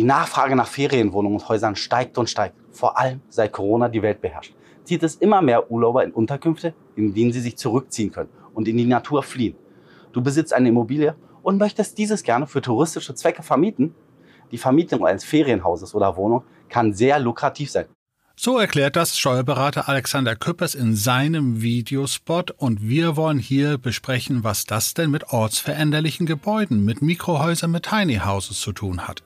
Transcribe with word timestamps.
Die 0.00 0.06
Nachfrage 0.06 0.56
nach 0.56 0.66
Ferienwohnungen 0.66 1.40
und 1.40 1.48
Häusern 1.50 1.76
steigt 1.76 2.16
und 2.16 2.30
steigt, 2.30 2.56
vor 2.70 2.96
allem 2.98 3.20
seit 3.28 3.52
Corona 3.52 3.86
die 3.90 4.00
Welt 4.00 4.22
beherrscht. 4.22 4.54
Zieht 4.82 5.02
es 5.02 5.16
immer 5.16 5.42
mehr 5.42 5.70
Urlauber 5.70 6.02
in 6.02 6.12
Unterkünfte, 6.12 6.72
in 6.96 7.12
denen 7.12 7.34
sie 7.34 7.40
sich 7.40 7.58
zurückziehen 7.58 8.10
können 8.10 8.30
und 8.54 8.66
in 8.66 8.78
die 8.78 8.86
Natur 8.86 9.22
fliehen. 9.22 9.56
Du 10.12 10.22
besitzt 10.22 10.54
eine 10.54 10.70
Immobilie 10.70 11.16
und 11.42 11.58
möchtest 11.58 11.98
dieses 11.98 12.22
gerne 12.22 12.46
für 12.46 12.62
touristische 12.62 13.14
Zwecke 13.14 13.42
vermieten? 13.42 13.94
Die 14.50 14.56
Vermietung 14.56 15.04
eines 15.04 15.22
Ferienhauses 15.22 15.94
oder 15.94 16.16
Wohnung 16.16 16.44
kann 16.70 16.94
sehr 16.94 17.18
lukrativ 17.18 17.70
sein. 17.70 17.84
So 18.36 18.56
erklärt 18.56 18.96
das 18.96 19.18
Steuerberater 19.18 19.86
Alexander 19.86 20.34
Küppers 20.34 20.74
in 20.74 20.96
seinem 20.96 21.60
Videospot 21.60 22.52
und 22.52 22.80
wir 22.80 23.16
wollen 23.16 23.38
hier 23.38 23.76
besprechen, 23.76 24.44
was 24.44 24.64
das 24.64 24.94
denn 24.94 25.10
mit 25.10 25.30
ortsveränderlichen 25.34 26.24
Gebäuden, 26.24 26.86
mit 26.86 27.02
Mikrohäusern, 27.02 27.70
mit 27.70 27.82
Tiny 27.82 28.20
Houses 28.24 28.62
zu 28.62 28.72
tun 28.72 29.06
hat. 29.06 29.22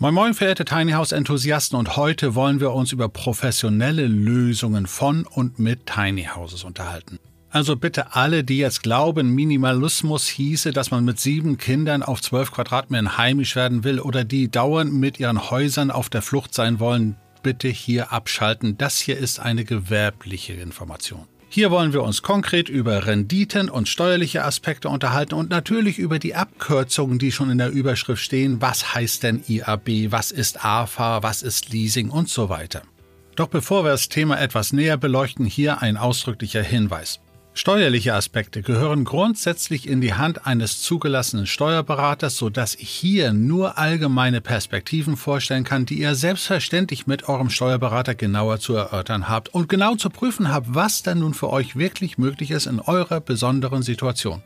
Moin 0.00 0.14
Moin, 0.14 0.32
verehrte 0.32 0.64
Tiny 0.64 0.92
House 0.92 1.10
Enthusiasten 1.10 1.76
und 1.76 1.96
heute 1.96 2.36
wollen 2.36 2.60
wir 2.60 2.70
uns 2.70 2.92
über 2.92 3.08
professionelle 3.08 4.06
Lösungen 4.06 4.86
von 4.86 5.26
und 5.26 5.58
mit 5.58 5.86
Tiny 5.86 6.28
Houses 6.36 6.62
unterhalten. 6.62 7.18
Also 7.50 7.74
bitte 7.74 8.14
alle, 8.14 8.44
die 8.44 8.58
jetzt 8.58 8.84
glauben, 8.84 9.34
Minimalismus 9.34 10.28
hieße, 10.28 10.70
dass 10.70 10.92
man 10.92 11.04
mit 11.04 11.18
sieben 11.18 11.58
Kindern 11.58 12.04
auf 12.04 12.22
zwölf 12.22 12.52
Quadratmetern 12.52 13.18
heimisch 13.18 13.56
werden 13.56 13.82
will 13.82 13.98
oder 13.98 14.22
die 14.22 14.48
dauernd 14.48 14.92
mit 14.92 15.18
ihren 15.18 15.50
Häusern 15.50 15.90
auf 15.90 16.08
der 16.08 16.22
Flucht 16.22 16.54
sein 16.54 16.78
wollen, 16.78 17.16
bitte 17.42 17.66
hier 17.66 18.12
abschalten. 18.12 18.78
Das 18.78 18.98
hier 19.00 19.18
ist 19.18 19.40
eine 19.40 19.64
gewerbliche 19.64 20.52
Information. 20.52 21.26
Hier 21.50 21.70
wollen 21.70 21.94
wir 21.94 22.02
uns 22.02 22.20
konkret 22.20 22.68
über 22.68 23.06
Renditen 23.06 23.70
und 23.70 23.88
steuerliche 23.88 24.44
Aspekte 24.44 24.90
unterhalten 24.90 25.34
und 25.34 25.48
natürlich 25.48 25.98
über 25.98 26.18
die 26.18 26.34
Abkürzungen, 26.34 27.18
die 27.18 27.32
schon 27.32 27.50
in 27.50 27.56
der 27.56 27.70
Überschrift 27.70 28.22
stehen. 28.22 28.60
Was 28.60 28.94
heißt 28.94 29.22
denn 29.22 29.42
IAB? 29.48 30.12
Was 30.12 30.30
ist 30.30 30.62
AFA? 30.62 31.22
Was 31.22 31.42
ist 31.42 31.70
Leasing 31.70 32.10
und 32.10 32.28
so 32.28 32.50
weiter. 32.50 32.82
Doch 33.34 33.48
bevor 33.48 33.84
wir 33.84 33.92
das 33.92 34.10
Thema 34.10 34.38
etwas 34.38 34.74
näher 34.74 34.98
beleuchten, 34.98 35.46
hier 35.46 35.80
ein 35.80 35.96
ausdrücklicher 35.96 36.62
Hinweis. 36.62 37.20
Steuerliche 37.58 38.14
Aspekte 38.14 38.62
gehören 38.62 39.02
grundsätzlich 39.02 39.88
in 39.88 40.00
die 40.00 40.14
Hand 40.14 40.46
eines 40.46 40.80
zugelassenen 40.80 41.44
Steuerberaters, 41.48 42.36
sodass 42.36 42.76
ich 42.76 42.88
hier 42.88 43.32
nur 43.32 43.78
allgemeine 43.78 44.40
Perspektiven 44.40 45.16
vorstellen 45.16 45.64
kann, 45.64 45.84
die 45.84 45.98
ihr 45.98 46.14
selbstverständlich 46.14 47.08
mit 47.08 47.28
eurem 47.28 47.50
Steuerberater 47.50 48.14
genauer 48.14 48.60
zu 48.60 48.74
erörtern 48.74 49.28
habt 49.28 49.48
und 49.48 49.68
genau 49.68 49.96
zu 49.96 50.08
prüfen 50.08 50.52
habt, 50.52 50.72
was 50.72 51.02
denn 51.02 51.18
nun 51.18 51.34
für 51.34 51.50
euch 51.50 51.74
wirklich 51.74 52.16
möglich 52.16 52.52
ist 52.52 52.66
in 52.66 52.78
eurer 52.78 53.20
besonderen 53.20 53.82
Situation. 53.82 54.40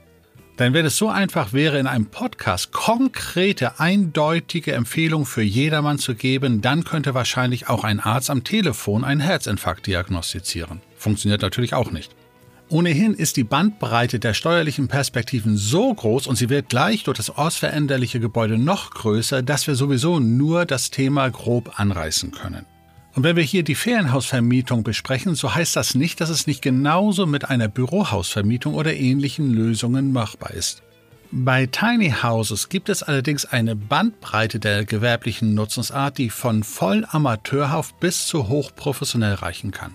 Denn 0.58 0.72
wenn 0.72 0.86
es 0.86 0.96
so 0.96 1.10
einfach 1.10 1.52
wäre, 1.52 1.78
in 1.78 1.86
einem 1.86 2.06
Podcast 2.06 2.72
konkrete, 2.72 3.78
eindeutige 3.78 4.72
Empfehlungen 4.72 5.26
für 5.26 5.42
jedermann 5.42 5.98
zu 5.98 6.14
geben, 6.14 6.62
dann 6.62 6.84
könnte 6.84 7.12
wahrscheinlich 7.12 7.68
auch 7.68 7.84
ein 7.84 8.00
Arzt 8.00 8.30
am 8.30 8.42
Telefon 8.42 9.04
einen 9.04 9.20
Herzinfarkt 9.20 9.86
diagnostizieren. 9.86 10.80
Funktioniert 10.96 11.42
natürlich 11.42 11.74
auch 11.74 11.90
nicht. 11.90 12.16
Ohnehin 12.72 13.12
ist 13.12 13.36
die 13.36 13.44
Bandbreite 13.44 14.18
der 14.18 14.32
steuerlichen 14.32 14.88
Perspektiven 14.88 15.58
so 15.58 15.92
groß 15.92 16.26
und 16.26 16.36
sie 16.36 16.48
wird 16.48 16.70
gleich 16.70 17.04
durch 17.04 17.18
das 17.18 17.28
ortsveränderliche 17.28 18.18
Gebäude 18.18 18.56
noch 18.56 18.92
größer, 18.92 19.42
dass 19.42 19.66
wir 19.66 19.74
sowieso 19.74 20.20
nur 20.20 20.64
das 20.64 20.90
Thema 20.90 21.28
grob 21.28 21.78
anreißen 21.78 22.30
können. 22.30 22.64
Und 23.14 23.24
wenn 23.24 23.36
wir 23.36 23.42
hier 23.42 23.62
die 23.62 23.74
Ferienhausvermietung 23.74 24.84
besprechen, 24.84 25.34
so 25.34 25.54
heißt 25.54 25.76
das 25.76 25.94
nicht, 25.94 26.22
dass 26.22 26.30
es 26.30 26.46
nicht 26.46 26.62
genauso 26.62 27.26
mit 27.26 27.50
einer 27.50 27.68
Bürohausvermietung 27.68 28.72
oder 28.72 28.94
ähnlichen 28.94 29.52
Lösungen 29.52 30.10
machbar 30.10 30.52
ist. 30.52 30.82
Bei 31.30 31.66
Tiny 31.66 32.14
Houses 32.22 32.70
gibt 32.70 32.88
es 32.88 33.02
allerdings 33.02 33.44
eine 33.44 33.76
Bandbreite 33.76 34.60
der 34.60 34.86
gewerblichen 34.86 35.52
Nutzungsart, 35.52 36.16
die 36.16 36.30
von 36.30 36.62
voll 36.62 37.06
amateurhaft 37.10 38.00
bis 38.00 38.26
zu 38.26 38.48
hochprofessionell 38.48 39.34
reichen 39.34 39.72
kann. 39.72 39.92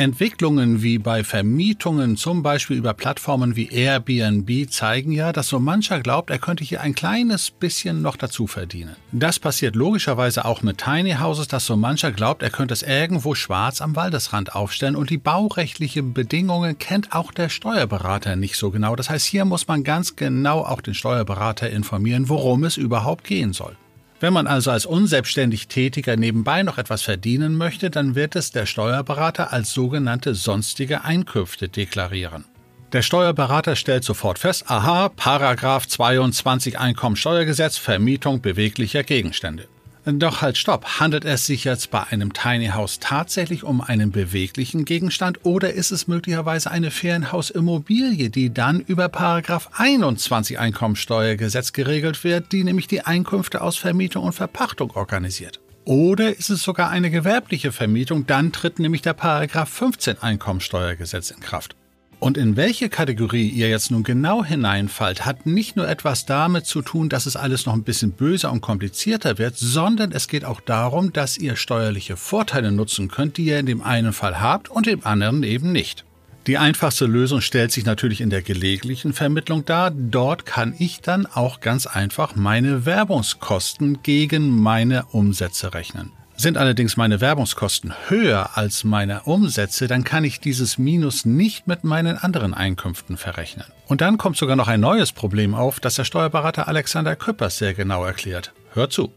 Entwicklungen 0.00 0.82
wie 0.82 0.96
bei 0.96 1.22
Vermietungen, 1.22 2.16
zum 2.16 2.42
Beispiel 2.42 2.78
über 2.78 2.94
Plattformen 2.94 3.54
wie 3.54 3.68
Airbnb, 3.68 4.70
zeigen 4.70 5.12
ja, 5.12 5.30
dass 5.30 5.48
so 5.48 5.60
mancher 5.60 6.00
glaubt, 6.00 6.30
er 6.30 6.38
könnte 6.38 6.64
hier 6.64 6.80
ein 6.80 6.94
kleines 6.94 7.50
bisschen 7.50 8.00
noch 8.00 8.16
dazu 8.16 8.46
verdienen. 8.46 8.96
Das 9.12 9.38
passiert 9.38 9.76
logischerweise 9.76 10.46
auch 10.46 10.62
mit 10.62 10.78
Tiny 10.78 11.16
Houses, 11.20 11.48
dass 11.48 11.66
so 11.66 11.76
mancher 11.76 12.12
glaubt, 12.12 12.42
er 12.42 12.48
könnte 12.48 12.72
es 12.72 12.82
irgendwo 12.82 13.34
schwarz 13.34 13.82
am 13.82 13.94
Waldesrand 13.94 14.54
aufstellen 14.54 14.96
und 14.96 15.10
die 15.10 15.18
baurechtlichen 15.18 16.14
Bedingungen 16.14 16.78
kennt 16.78 17.12
auch 17.12 17.30
der 17.30 17.50
Steuerberater 17.50 18.36
nicht 18.36 18.56
so 18.56 18.70
genau. 18.70 18.96
Das 18.96 19.10
heißt, 19.10 19.26
hier 19.26 19.44
muss 19.44 19.68
man 19.68 19.84
ganz 19.84 20.16
genau 20.16 20.60
auch 20.60 20.80
den 20.80 20.94
Steuerberater 20.94 21.68
informieren, 21.68 22.30
worum 22.30 22.64
es 22.64 22.78
überhaupt 22.78 23.24
gehen 23.24 23.52
soll. 23.52 23.76
Wenn 24.20 24.34
man 24.34 24.46
also 24.46 24.70
als 24.70 24.84
unselbstständig 24.84 25.68
Tätiger 25.68 26.16
nebenbei 26.16 26.62
noch 26.62 26.76
etwas 26.76 27.00
verdienen 27.00 27.56
möchte, 27.56 27.88
dann 27.88 28.14
wird 28.14 28.36
es 28.36 28.52
der 28.52 28.66
Steuerberater 28.66 29.50
als 29.50 29.72
sogenannte 29.72 30.34
sonstige 30.34 31.04
Einkünfte 31.04 31.70
deklarieren. 31.70 32.44
Der 32.92 33.00
Steuerberater 33.00 33.76
stellt 33.76 34.04
sofort 34.04 34.38
fest, 34.38 34.64
aha, 34.68 35.08
Paragraph 35.08 35.88
22 35.88 36.78
Einkommensteuergesetz, 36.78 37.78
Vermietung 37.78 38.42
beweglicher 38.42 39.04
Gegenstände. 39.04 39.68
Doch 40.04 40.40
halt 40.40 40.56
stopp, 40.56 40.98
handelt 40.98 41.24
es 41.24 41.46
sich 41.46 41.64
jetzt 41.64 41.90
bei 41.90 42.02
einem 42.04 42.32
Tiny 42.32 42.68
House 42.68 43.00
tatsächlich 43.00 43.64
um 43.64 43.80
einen 43.80 44.10
beweglichen 44.10 44.84
Gegenstand 44.84 45.44
oder 45.44 45.74
ist 45.74 45.90
es 45.90 46.08
möglicherweise 46.08 46.70
eine 46.70 46.90
Ferienhausimmobilie, 46.90 48.30
die 48.30 48.52
dann 48.52 48.80
über 48.80 49.08
Paragraph 49.08 49.70
21 49.74 50.58
Einkommensteuergesetz 50.58 51.72
geregelt 51.72 52.24
wird, 52.24 52.52
die 52.52 52.64
nämlich 52.64 52.86
die 52.86 53.02
Einkünfte 53.02 53.60
aus 53.60 53.76
Vermietung 53.76 54.24
und 54.24 54.32
Verpachtung 54.32 54.90
organisiert? 54.92 55.60
Oder 55.84 56.36
ist 56.36 56.50
es 56.50 56.62
sogar 56.62 56.90
eine 56.90 57.10
gewerbliche 57.10 57.72
Vermietung, 57.72 58.26
dann 58.26 58.52
tritt 58.52 58.78
nämlich 58.78 59.02
der 59.02 59.14
Paragraph 59.14 59.68
15 59.68 60.18
Einkommensteuergesetz 60.22 61.30
in 61.30 61.40
Kraft. 61.40 61.74
Und 62.20 62.36
in 62.36 62.54
welche 62.56 62.90
Kategorie 62.90 63.48
ihr 63.48 63.70
jetzt 63.70 63.90
nun 63.90 64.02
genau 64.02 64.44
hineinfallt, 64.44 65.24
hat 65.24 65.46
nicht 65.46 65.76
nur 65.76 65.88
etwas 65.88 66.26
damit 66.26 66.66
zu 66.66 66.82
tun, 66.82 67.08
dass 67.08 67.24
es 67.24 67.34
alles 67.34 67.64
noch 67.64 67.72
ein 67.72 67.82
bisschen 67.82 68.12
böser 68.12 68.52
und 68.52 68.60
komplizierter 68.60 69.38
wird, 69.38 69.56
sondern 69.56 70.12
es 70.12 70.28
geht 70.28 70.44
auch 70.44 70.60
darum, 70.60 71.14
dass 71.14 71.38
ihr 71.38 71.56
steuerliche 71.56 72.18
Vorteile 72.18 72.72
nutzen 72.72 73.08
könnt, 73.08 73.38
die 73.38 73.46
ihr 73.46 73.58
in 73.58 73.64
dem 73.64 73.82
einen 73.82 74.12
Fall 74.12 74.38
habt 74.38 74.68
und 74.68 74.86
im 74.86 75.06
anderen 75.06 75.42
eben 75.42 75.72
nicht. 75.72 76.04
Die 76.46 76.58
einfachste 76.58 77.06
Lösung 77.06 77.40
stellt 77.40 77.72
sich 77.72 77.86
natürlich 77.86 78.20
in 78.20 78.28
der 78.28 78.42
gelegentlichen 78.42 79.14
Vermittlung 79.14 79.64
dar. 79.64 79.90
Dort 79.90 80.44
kann 80.44 80.74
ich 80.78 81.00
dann 81.00 81.24
auch 81.24 81.60
ganz 81.60 81.86
einfach 81.86 82.36
meine 82.36 82.84
Werbungskosten 82.84 84.02
gegen 84.02 84.60
meine 84.60 85.06
Umsätze 85.06 85.72
rechnen. 85.72 86.12
Sind 86.40 86.56
allerdings 86.56 86.96
meine 86.96 87.20
Werbungskosten 87.20 87.92
höher 88.08 88.56
als 88.56 88.82
meine 88.82 89.24
Umsätze, 89.24 89.88
dann 89.88 90.04
kann 90.04 90.24
ich 90.24 90.40
dieses 90.40 90.78
Minus 90.78 91.26
nicht 91.26 91.66
mit 91.66 91.84
meinen 91.84 92.16
anderen 92.16 92.54
Einkünften 92.54 93.18
verrechnen. 93.18 93.66
Und 93.88 94.00
dann 94.00 94.16
kommt 94.16 94.38
sogar 94.38 94.56
noch 94.56 94.66
ein 94.66 94.80
neues 94.80 95.12
Problem 95.12 95.54
auf, 95.54 95.80
das 95.80 95.96
der 95.96 96.04
Steuerberater 96.04 96.66
Alexander 96.66 97.14
Küppers 97.14 97.58
sehr 97.58 97.74
genau 97.74 98.06
erklärt. 98.06 98.54
Hört 98.72 98.90
zu. 98.90 99.12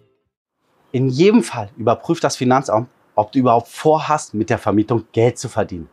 In 0.92 1.08
jedem 1.08 1.44
Fall 1.44 1.70
überprüft 1.78 2.26
das 2.26 2.36
Finanzamt, 2.36 2.90
ob 3.16 3.32
du 3.32 3.40
überhaupt 3.40 3.70
vorhast, 3.70 4.34
mit 4.34 4.50
der 4.50 4.58
Vermietung 4.58 5.06
Geld 5.14 5.40
zu 5.40 5.48
verdienen. 5.48 5.88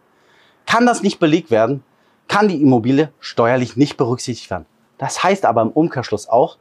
Kann 0.67 0.85
das 0.85 1.01
nicht 1.01 1.21
belegt 1.21 1.53
werden, 1.53 1.85
kann 2.27 2.49
die 2.49 2.61
Immobilie 2.61 3.13
steuerlich 3.21 3.77
nicht 3.77 3.97
berücksichtigt 3.97 4.51
werden. 4.51 4.67
Das 4.99 5.23
heißt 5.23 5.45
aber 5.45 5.63
im 5.63 5.71
Umkehrschluss 5.71 6.29
auch, 6.29 6.59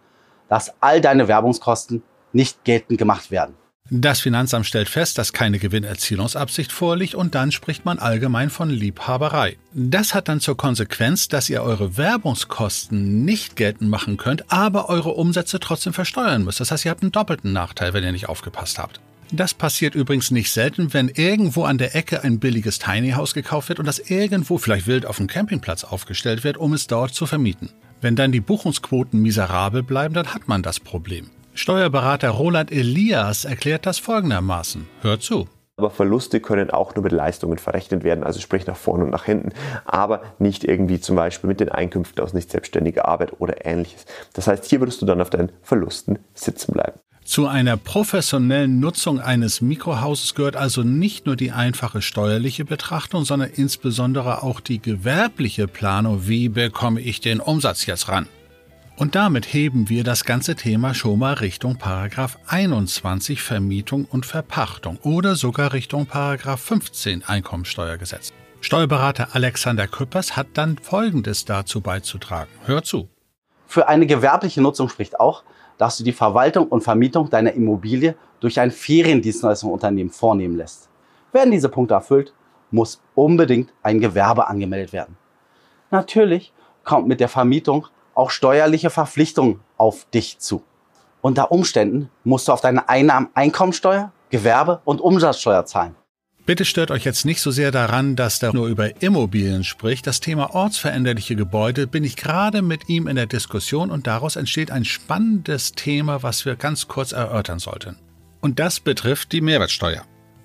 dass 0.47 0.75
all 0.79 1.01
deine 1.01 1.27
Werbungskosten 1.27 2.03
nicht 2.33 2.63
geltend 2.65 2.99
gemacht 2.99 3.31
werden. 3.31 3.55
Das 3.91 4.21
Finanzamt 4.21 4.67
stellt 4.67 4.87
fest, 4.87 5.17
dass 5.17 5.33
keine 5.33 5.57
Gewinnerzielungsabsicht 5.57 6.71
vorliegt 6.71 7.15
und 7.15 7.33
dann 7.33 7.51
spricht 7.51 7.85
man 7.85 7.97
allgemein 7.97 8.51
von 8.51 8.69
Liebhaberei. 8.69 9.57
Das 9.73 10.13
hat 10.13 10.27
dann 10.27 10.41
zur 10.41 10.55
Konsequenz, 10.55 11.27
dass 11.27 11.49
ihr 11.49 11.63
eure 11.63 11.97
Werbungskosten 11.97 13.25
nicht 13.25 13.55
geltend 13.55 13.89
machen 13.89 14.17
könnt, 14.17 14.51
aber 14.51 14.89
eure 14.89 15.09
Umsätze 15.11 15.59
trotzdem 15.59 15.93
versteuern 15.93 16.43
müsst. 16.43 16.59
Das 16.59 16.69
heißt, 16.69 16.85
ihr 16.85 16.91
habt 16.91 17.01
einen 17.01 17.11
doppelten 17.11 17.51
Nachteil, 17.51 17.93
wenn 17.93 18.03
ihr 18.03 18.11
nicht 18.11 18.29
aufgepasst 18.29 18.77
habt. 18.77 19.01
Das 19.31 19.55
passiert 19.55 19.95
übrigens 19.95 20.29
nicht 20.29 20.51
selten, 20.51 20.93
wenn 20.93 21.09
irgendwo 21.09 21.63
an 21.63 21.79
der 21.79 21.95
Ecke 21.95 22.23
ein 22.23 22.39
billiges 22.39 22.77
Tiny 22.77 23.11
House 23.11 23.33
gekauft 23.33 23.69
wird 23.69 23.79
und 23.79 23.85
das 23.85 23.97
irgendwo 23.97 24.59
vielleicht 24.59 24.85
wild 24.85 25.07
auf 25.07 25.17
dem 25.17 25.27
Campingplatz 25.27 25.83
aufgestellt 25.83 26.43
wird, 26.43 26.57
um 26.57 26.73
es 26.73 26.85
dort 26.85 27.15
zu 27.15 27.25
vermieten. 27.25 27.69
Wenn 28.01 28.15
dann 28.15 28.31
die 28.31 28.39
Buchungsquoten 28.39 29.19
miserabel 29.19 29.81
bleiben, 29.81 30.13
dann 30.13 30.33
hat 30.33 30.47
man 30.47 30.61
das 30.61 30.79
Problem. 30.79 31.31
Steuerberater 31.59 32.29
Roland 32.29 32.71
Elias 32.71 33.43
erklärt 33.43 33.85
das 33.85 33.99
folgendermaßen. 33.99 34.87
Hört 35.01 35.23
zu. 35.23 35.49
Aber 35.75 35.89
Verluste 35.89 36.39
können 36.39 36.69
auch 36.69 36.95
nur 36.95 37.03
mit 37.03 37.11
Leistungen 37.11 37.57
verrechnet 37.57 38.05
werden, 38.05 38.23
also 38.23 38.39
sprich 38.39 38.65
nach 38.65 38.77
vorne 38.77 39.03
und 39.03 39.09
nach 39.09 39.25
hinten, 39.25 39.51
aber 39.83 40.21
nicht 40.39 40.63
irgendwie 40.63 41.01
zum 41.01 41.17
Beispiel 41.17 41.49
mit 41.49 41.59
den 41.59 41.67
Einkünften 41.67 42.23
aus 42.23 42.33
nicht 42.33 42.49
selbstständiger 42.49 43.09
Arbeit 43.09 43.41
oder 43.41 43.65
ähnliches. 43.65 44.05
Das 44.31 44.47
heißt, 44.47 44.63
hier 44.67 44.79
würdest 44.79 45.01
du 45.01 45.05
dann 45.05 45.19
auf 45.19 45.31
deinen 45.31 45.51
Verlusten 45.61 46.19
sitzen 46.33 46.71
bleiben. 46.71 46.97
Zu 47.25 47.47
einer 47.47 47.75
professionellen 47.75 48.79
Nutzung 48.79 49.19
eines 49.19 49.59
Mikrohauses 49.59 50.35
gehört 50.35 50.55
also 50.55 50.83
nicht 50.83 51.25
nur 51.25 51.35
die 51.35 51.51
einfache 51.51 52.01
steuerliche 52.01 52.63
Betrachtung, 52.63 53.25
sondern 53.25 53.49
insbesondere 53.53 54.43
auch 54.43 54.61
die 54.61 54.79
gewerbliche 54.79 55.67
Planung. 55.67 56.25
Wie 56.25 56.47
bekomme 56.47 57.01
ich 57.01 57.19
den 57.19 57.41
Umsatz 57.41 57.85
jetzt 57.85 58.07
ran? 58.07 58.27
Und 58.99 59.15
damit 59.15 59.53
heben 59.53 59.87
wir 59.87 60.03
das 60.03 60.25
ganze 60.25 60.57
Thema 60.57 60.93
schon 60.93 61.19
mal 61.19 61.35
Richtung 61.35 61.77
Paragraph 61.77 62.37
21 62.47 63.41
Vermietung 63.41 64.03
und 64.03 64.25
Verpachtung 64.25 64.99
oder 65.03 65.35
sogar 65.35 65.71
Richtung 65.71 66.05
Paragraph 66.05 66.59
15 66.59 67.23
Einkommensteuergesetz. 67.23 68.33
Steuerberater 68.59 69.29
Alexander 69.31 69.87
Küppers 69.87 70.35
hat 70.35 70.47
dann 70.55 70.77
Folgendes 70.79 71.45
dazu 71.45 71.79
beizutragen. 71.79 72.51
Hör 72.65 72.83
zu. 72.83 73.07
Für 73.67 73.87
eine 73.87 74.05
gewerbliche 74.05 74.61
Nutzung 74.61 74.89
spricht 74.89 75.17
auch, 75.17 75.45
dass 75.77 75.97
du 75.97 76.03
die 76.03 76.11
Verwaltung 76.11 76.67
und 76.67 76.81
Vermietung 76.81 77.29
deiner 77.29 77.53
Immobilie 77.53 78.15
durch 78.41 78.59
ein 78.59 78.69
Feriendienstleistungsunternehmen 78.69 80.11
vornehmen 80.11 80.57
lässt. 80.57 80.89
Werden 81.31 81.51
diese 81.51 81.69
Punkte 81.69 81.93
erfüllt, 81.93 82.33
muss 82.69 83.01
unbedingt 83.15 83.71
ein 83.81 84.01
Gewerbe 84.01 84.49
angemeldet 84.49 84.91
werden. 84.91 85.15
Natürlich 85.89 86.51
kommt 86.83 87.07
mit 87.07 87.21
der 87.21 87.29
Vermietung 87.29 87.87
auch 88.19 88.29
steuerliche 88.29 88.89
Verpflichtungen 88.89 89.61
auf 89.77 90.05
dich 90.13 90.39
zu. 90.39 90.63
Unter 91.21 91.51
Umständen 91.51 92.09
musst 92.23 92.47
du 92.47 92.51
auf 92.51 92.61
deine 92.61 92.87
Einnahmen 92.87 93.29
Einkommensteuer, 93.33 94.11
Gewerbe 94.29 94.81
und 94.85 95.01
Umsatzsteuer 95.01 95.65
zahlen. 95.65 95.95
Bitte 96.45 96.65
stört 96.65 96.89
euch 96.89 97.05
jetzt 97.05 97.25
nicht 97.25 97.41
so 97.41 97.51
sehr 97.51 97.71
daran, 97.71 98.15
dass 98.15 98.41
er 98.41 98.53
nur 98.53 98.67
über 98.67 99.03
Immobilien 99.03 99.63
spricht. 99.63 100.07
Das 100.07 100.19
Thema 100.19 100.55
ortsveränderliche 100.55 101.35
Gebäude 101.35 101.85
bin 101.85 102.03
ich 102.03 102.15
gerade 102.15 102.61
mit 102.61 102.89
ihm 102.89 103.07
in 103.07 103.15
der 103.15 103.27
Diskussion 103.27 103.91
und 103.91 104.07
daraus 104.07 104.35
entsteht 104.35 104.71
ein 104.71 104.83
spannendes 104.83 105.73
Thema, 105.73 106.23
was 106.23 106.45
wir 106.45 106.55
ganz 106.55 106.87
kurz 106.87 107.11
erörtern 107.11 107.59
sollten. 107.59 107.97
Und 108.41 108.57
das 108.57 108.79
betrifft 108.79 109.31
die 109.31 109.41
Mehrwertsteuer. 109.41 110.01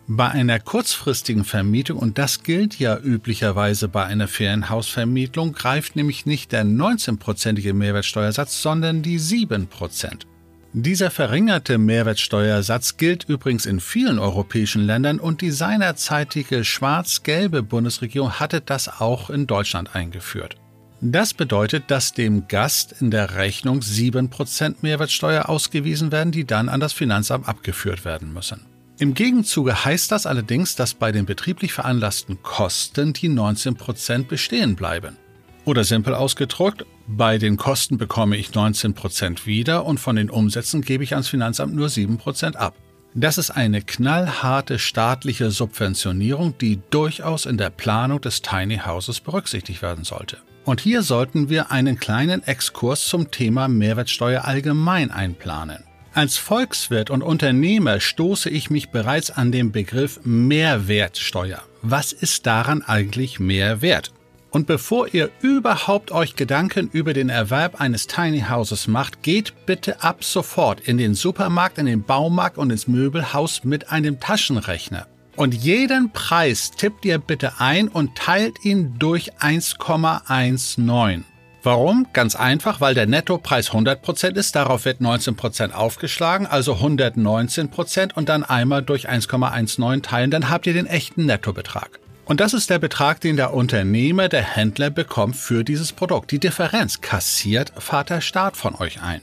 Bei 0.07 0.31
einer 0.31 0.61
kurzfristigen 0.61 1.45
Vermietung, 1.45 1.99
und 1.99 2.19
das 2.19 2.43
gilt 2.43 2.79
ja 2.79 2.99
üblicherweise 2.99 3.89
bei 3.89 4.05
einer 4.05 4.29
Ferienhausvermietung, 4.29 5.53
greift 5.53 5.97
nämlich 5.97 6.27
nicht 6.27 6.53
der 6.53 6.65
19-prozentige 6.65 7.73
Mehrwertsteuersatz, 7.73 8.61
sondern 8.61 9.01
die 9.01 9.19
7 9.19 9.67
Prozent. 9.67 10.27
Dieser 10.75 11.11
verringerte 11.11 11.79
Mehrwertsteuersatz 11.79 12.99
gilt 12.99 13.25
übrigens 13.25 13.65
in 13.65 13.81
vielen 13.81 14.19
europäischen 14.19 14.83
Ländern 14.83 15.21
und 15.21 15.41
die 15.41 15.53
seinerzeitige 15.53 16.65
schwarz-gelbe 16.65 17.63
Bundesregierung 17.63 18.33
hatte 18.33 18.61
das 18.61 19.01
auch 19.01 19.31
in 19.31 19.47
Deutschland 19.47 19.95
eingeführt. 19.95 20.57
Das 21.01 21.33
bedeutet, 21.33 21.85
dass 21.91 22.13
dem 22.13 22.47
Gast 22.49 23.01
in 23.01 23.11
der 23.11 23.37
Rechnung 23.37 23.81
7% 23.81 24.77
Mehrwertsteuer 24.83 25.49
ausgewiesen 25.49 26.13
werden, 26.13 26.33
die 26.33 26.45
dann 26.45 26.69
an 26.69 26.81
das 26.81 26.93
Finanzamt 26.93 27.49
abgeführt 27.49 28.05
werden 28.05 28.33
müssen. 28.33 28.74
Im 28.99 29.15
Gegenzuge 29.15 29.85
heißt 29.85 30.13
das 30.13 30.25
allerdings, 30.25 30.77
dass 30.77 30.95
bei 30.95 31.11
den 31.11 31.27
betrieblich 31.27 31.73
veranlassten 31.73 32.43
Kosten 32.45 33.13
die 33.13 33.29
19% 33.29 34.27
bestehen 34.27 34.77
bleiben. 34.77 35.17
Oder 35.65 35.83
simpel 35.83 36.15
ausgedrückt, 36.15 36.87
bei 37.09 37.39
den 37.39 37.57
Kosten 37.57 37.99
bekomme 37.99 38.37
ich 38.37 38.51
19% 38.51 39.47
wieder 39.47 39.85
und 39.85 39.99
von 39.99 40.15
den 40.15 40.31
Umsätzen 40.31 40.83
gebe 40.83 41.03
ich 41.03 41.15
ans 41.15 41.29
Finanzamt 41.29 41.75
nur 41.75 41.89
7% 41.89 42.55
ab. 42.55 42.75
Das 43.15 43.37
ist 43.39 43.51
eine 43.51 43.83
knallharte 43.83 44.79
staatliche 44.79 45.51
Subventionierung, 45.51 46.57
die 46.59 46.81
durchaus 46.91 47.47
in 47.47 47.57
der 47.57 47.71
Planung 47.71 48.21
des 48.21 48.43
Tiny 48.43 48.79
Houses 48.79 49.21
berücksichtigt 49.21 49.83
werden 49.83 50.05
sollte. 50.05 50.39
Und 50.65 50.81
hier 50.81 51.03
sollten 51.03 51.49
wir 51.49 51.71
einen 51.71 51.99
kleinen 51.99 52.43
Exkurs 52.43 53.07
zum 53.07 53.31
Thema 53.31 53.69
Mehrwertsteuer 53.69 54.45
allgemein 54.45 55.11
einplanen. 55.11 55.85
Als 56.15 56.37
Volkswirt 56.37 57.11
und 57.11 57.23
Unternehmer 57.23 57.99
stoße 57.99 58.49
ich 58.49 58.71
mich 58.71 58.91
bereits 58.91 59.33
an 59.33 59.51
den 59.51 59.73
Begriff 59.73 60.21
Mehrwertsteuer. 60.23 61.61
Was 61.83 62.13
ist 62.13 62.47
daran 62.47 62.83
eigentlich 62.83 63.41
mehr 63.41 63.83
wert? 63.83 64.13
Und 64.51 64.69
bevor 64.69 65.13
ihr 65.13 65.31
überhaupt 65.41 66.13
euch 66.13 66.37
Gedanken 66.37 66.89
über 66.93 67.15
den 67.15 67.31
Erwerb 67.31 67.81
eines 67.81 68.07
Tiny 68.07 68.45
Houses 68.49 68.87
macht, 68.87 69.25
geht 69.25 69.67
bitte 69.67 70.05
ab 70.05 70.23
sofort 70.23 70.79
in 70.79 70.99
den 70.99 71.15
Supermarkt, 71.15 71.79
in 71.79 71.87
den 71.87 72.05
Baumarkt 72.05 72.59
und 72.59 72.71
ins 72.71 72.87
Möbelhaus 72.87 73.65
mit 73.65 73.91
einem 73.91 74.21
Taschenrechner. 74.21 75.09
Und 75.35 75.53
jeden 75.53 76.13
Preis 76.13 76.71
tippt 76.71 77.05
ihr 77.05 77.19
bitte 77.19 77.55
ein 77.59 77.89
und 77.89 78.15
teilt 78.15 78.65
ihn 78.65 79.01
durch 79.01 79.33
1,19. 79.41 81.25
Warum? 81.65 82.07
Ganz 82.13 82.37
einfach, 82.37 82.83
weil 82.83 82.95
der 82.95 83.07
Nettopreis 83.07 83.71
100% 83.71 84.37
ist, 84.37 84.55
darauf 84.55 84.85
wird 84.85 85.01
19% 85.01 85.73
aufgeschlagen, 85.73 86.47
also 86.47 86.75
119% 86.75 88.13
und 88.13 88.29
dann 88.29 88.45
einmal 88.45 88.83
durch 88.83 89.09
1,19 89.09 90.03
teilen, 90.03 90.31
dann 90.31 90.51
habt 90.51 90.67
ihr 90.67 90.75
den 90.75 90.87
echten 90.87 91.25
Nettobetrag. 91.25 92.01
Und 92.27 92.41
das 92.41 92.53
ist 92.53 92.69
der 92.69 92.79
Betrag, 92.79 93.21
den 93.23 93.37
der 93.37 93.55
Unternehmer, 93.55 94.29
der 94.29 94.43
Händler 94.43 94.91
bekommt 94.91 95.37
für 95.37 95.65
dieses 95.65 95.93
Produkt. 95.93 96.31
Die 96.33 96.39
Differenz 96.39 97.01
kassiert 97.01 97.73
Vater 97.79 98.21
Staat 98.21 98.59
von 98.59 98.75
euch 98.75 99.03
ein. 99.03 99.23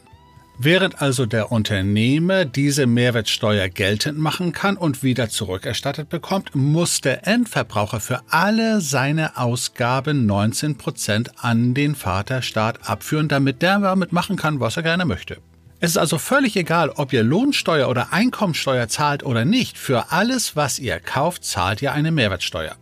Während 0.57 1.01
also 1.01 1.25
der 1.25 1.51
Unternehmer 1.51 2.45
diese 2.45 2.85
Mehrwertsteuer 2.85 3.67
geltend 3.67 4.19
machen 4.19 4.51
kann 4.51 4.77
und 4.77 5.01
wieder 5.01 5.29
zurückerstattet 5.29 6.09
bekommt, 6.09 6.55
muss 6.55 7.01
der 7.01 7.25
Endverbraucher 7.25 7.99
für 7.99 8.21
alle 8.29 8.79
seine 8.81 9.37
Ausgaben 9.37 10.29
19% 10.29 11.31
an 11.37 11.73
den 11.73 11.95
Vaterstaat 11.95 12.87
abführen, 12.87 13.27
damit 13.27 13.61
der 13.61 13.79
damit 13.79 14.11
machen 14.11 14.35
kann, 14.35 14.59
was 14.59 14.77
er 14.77 14.83
gerne 14.83 15.05
möchte. 15.05 15.37
Es 15.79 15.91
ist 15.91 15.97
also 15.97 16.19
völlig 16.19 16.55
egal, 16.55 16.91
ob 16.91 17.11
ihr 17.11 17.23
Lohnsteuer 17.23 17.89
oder 17.89 18.13
Einkommensteuer 18.13 18.87
zahlt 18.87 19.23
oder 19.23 19.45
nicht. 19.45 19.79
Für 19.79 20.11
alles, 20.11 20.55
was 20.55 20.77
ihr 20.77 20.99
kauft, 20.99 21.43
zahlt 21.43 21.81
ihr 21.81 21.91
eine 21.91 22.11
Mehrwertsteuer. 22.11 22.75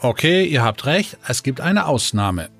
Okay, 0.00 0.44
ihr 0.44 0.62
habt 0.62 0.84
recht, 0.84 1.16
es 1.26 1.42
gibt 1.42 1.62
eine 1.62 1.86
Ausnahme. 1.86 2.50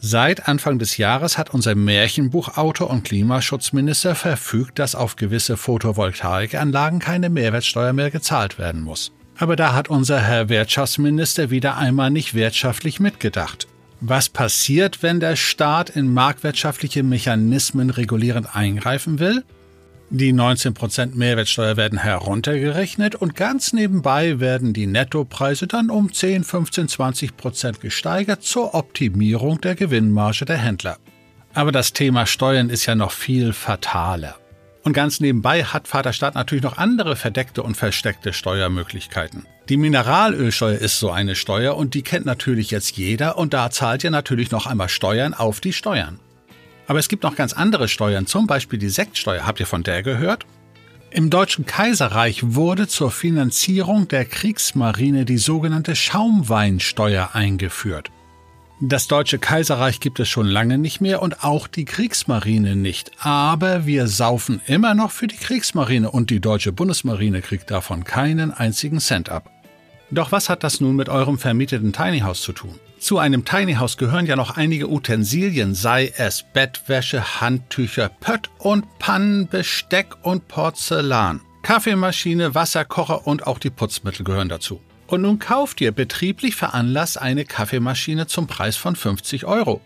Seit 0.00 0.46
Anfang 0.46 0.78
des 0.78 0.96
Jahres 0.96 1.38
hat 1.38 1.52
unser 1.52 1.74
Märchenbuchautor 1.74 2.88
und 2.88 3.02
Klimaschutzminister 3.02 4.14
verfügt, 4.14 4.78
dass 4.78 4.94
auf 4.94 5.16
gewisse 5.16 5.56
Photovoltaikanlagen 5.56 7.00
keine 7.00 7.28
Mehrwertsteuer 7.30 7.92
mehr 7.92 8.12
gezahlt 8.12 8.58
werden 8.58 8.82
muss. 8.82 9.10
Aber 9.38 9.56
da 9.56 9.74
hat 9.74 9.88
unser 9.88 10.20
Herr 10.20 10.48
Wirtschaftsminister 10.48 11.50
wieder 11.50 11.76
einmal 11.76 12.10
nicht 12.10 12.34
wirtschaftlich 12.34 13.00
mitgedacht. 13.00 13.66
Was 14.00 14.28
passiert, 14.28 15.02
wenn 15.02 15.18
der 15.18 15.34
Staat 15.34 15.90
in 15.90 16.14
marktwirtschaftliche 16.14 17.02
Mechanismen 17.02 17.90
regulierend 17.90 18.54
eingreifen 18.54 19.18
will? 19.18 19.42
Die 20.10 20.32
19% 20.32 21.16
Mehrwertsteuer 21.16 21.76
werden 21.76 21.98
heruntergerechnet 21.98 23.14
und 23.14 23.36
ganz 23.36 23.74
nebenbei 23.74 24.40
werden 24.40 24.72
die 24.72 24.86
Nettopreise 24.86 25.66
dann 25.66 25.90
um 25.90 26.14
10, 26.14 26.44
15, 26.44 26.88
20% 26.88 27.80
gesteigert 27.80 28.42
zur 28.42 28.74
Optimierung 28.74 29.60
der 29.60 29.74
Gewinnmarge 29.74 30.46
der 30.46 30.56
Händler. 30.56 30.96
Aber 31.52 31.72
das 31.72 31.92
Thema 31.92 32.24
Steuern 32.24 32.70
ist 32.70 32.86
ja 32.86 32.94
noch 32.94 33.10
viel 33.10 33.52
fataler. 33.52 34.36
Und 34.82 34.94
ganz 34.94 35.20
nebenbei 35.20 35.64
hat 35.64 35.88
Vaterstaat 35.88 36.36
natürlich 36.36 36.64
noch 36.64 36.78
andere 36.78 37.14
verdeckte 37.14 37.62
und 37.62 37.76
versteckte 37.76 38.32
Steuermöglichkeiten. 38.32 39.44
Die 39.68 39.76
Mineralölsteuer 39.76 40.78
ist 40.78 40.98
so 40.98 41.10
eine 41.10 41.34
Steuer 41.34 41.76
und 41.76 41.92
die 41.92 42.00
kennt 42.00 42.24
natürlich 42.24 42.70
jetzt 42.70 42.96
jeder 42.96 43.36
und 43.36 43.52
da 43.52 43.70
zahlt 43.70 44.04
ihr 44.04 44.10
natürlich 44.10 44.50
noch 44.50 44.66
einmal 44.66 44.88
Steuern 44.88 45.34
auf 45.34 45.60
die 45.60 45.74
Steuern. 45.74 46.18
Aber 46.88 46.98
es 46.98 47.08
gibt 47.08 47.22
noch 47.22 47.36
ganz 47.36 47.52
andere 47.52 47.86
Steuern, 47.86 48.26
zum 48.26 48.46
Beispiel 48.46 48.78
die 48.78 48.88
Sektsteuer. 48.88 49.46
Habt 49.46 49.60
ihr 49.60 49.66
von 49.66 49.82
der 49.82 50.02
gehört? 50.02 50.46
Im 51.10 51.28
Deutschen 51.30 51.66
Kaiserreich 51.66 52.54
wurde 52.54 52.88
zur 52.88 53.10
Finanzierung 53.10 54.08
der 54.08 54.24
Kriegsmarine 54.24 55.24
die 55.26 55.38
sogenannte 55.38 55.94
Schaumweinsteuer 55.94 57.30
eingeführt. 57.34 58.10
Das 58.80 59.06
Deutsche 59.06 59.38
Kaiserreich 59.38 60.00
gibt 60.00 60.18
es 60.20 60.28
schon 60.28 60.46
lange 60.46 60.78
nicht 60.78 61.00
mehr 61.00 61.20
und 61.20 61.44
auch 61.44 61.66
die 61.66 61.84
Kriegsmarine 61.84 62.74
nicht. 62.74 63.10
Aber 63.20 63.84
wir 63.86 64.06
saufen 64.06 64.60
immer 64.66 64.94
noch 64.94 65.10
für 65.10 65.26
die 65.26 65.36
Kriegsmarine 65.36 66.10
und 66.10 66.30
die 66.30 66.40
deutsche 66.40 66.72
Bundesmarine 66.72 67.42
kriegt 67.42 67.70
davon 67.70 68.04
keinen 68.04 68.50
einzigen 68.50 69.00
Cent 69.00 69.28
ab. 69.28 69.50
Doch 70.10 70.32
was 70.32 70.48
hat 70.48 70.64
das 70.64 70.80
nun 70.80 70.96
mit 70.96 71.10
eurem 71.10 71.38
vermieteten 71.38 71.92
Tiny 71.92 72.20
House 72.20 72.40
zu 72.40 72.52
tun? 72.52 72.78
Zu 72.98 73.18
einem 73.18 73.44
Tiny 73.44 73.74
House 73.74 73.96
gehören 73.96 74.26
ja 74.26 74.34
noch 74.34 74.56
einige 74.56 74.90
Utensilien, 74.90 75.74
sei 75.74 76.12
es 76.16 76.44
Bettwäsche, 76.52 77.40
Handtücher, 77.40 78.08
Pött 78.08 78.50
und 78.58 78.98
Pannen, 78.98 79.46
Besteck 79.46 80.16
und 80.22 80.48
Porzellan. 80.48 81.40
Kaffeemaschine, 81.62 82.54
Wasserkocher 82.54 83.26
und 83.26 83.46
auch 83.46 83.58
die 83.58 83.70
Putzmittel 83.70 84.24
gehören 84.24 84.48
dazu. 84.48 84.80
Und 85.06 85.22
nun 85.22 85.38
kauft 85.38 85.80
ihr 85.80 85.92
betrieblich 85.92 86.56
veranlasst 86.56 87.18
eine 87.20 87.44
Kaffeemaschine 87.44 88.26
zum 88.26 88.46
Preis 88.46 88.76
von 88.76 88.96
50 88.96 89.44
Euro. 89.44 89.80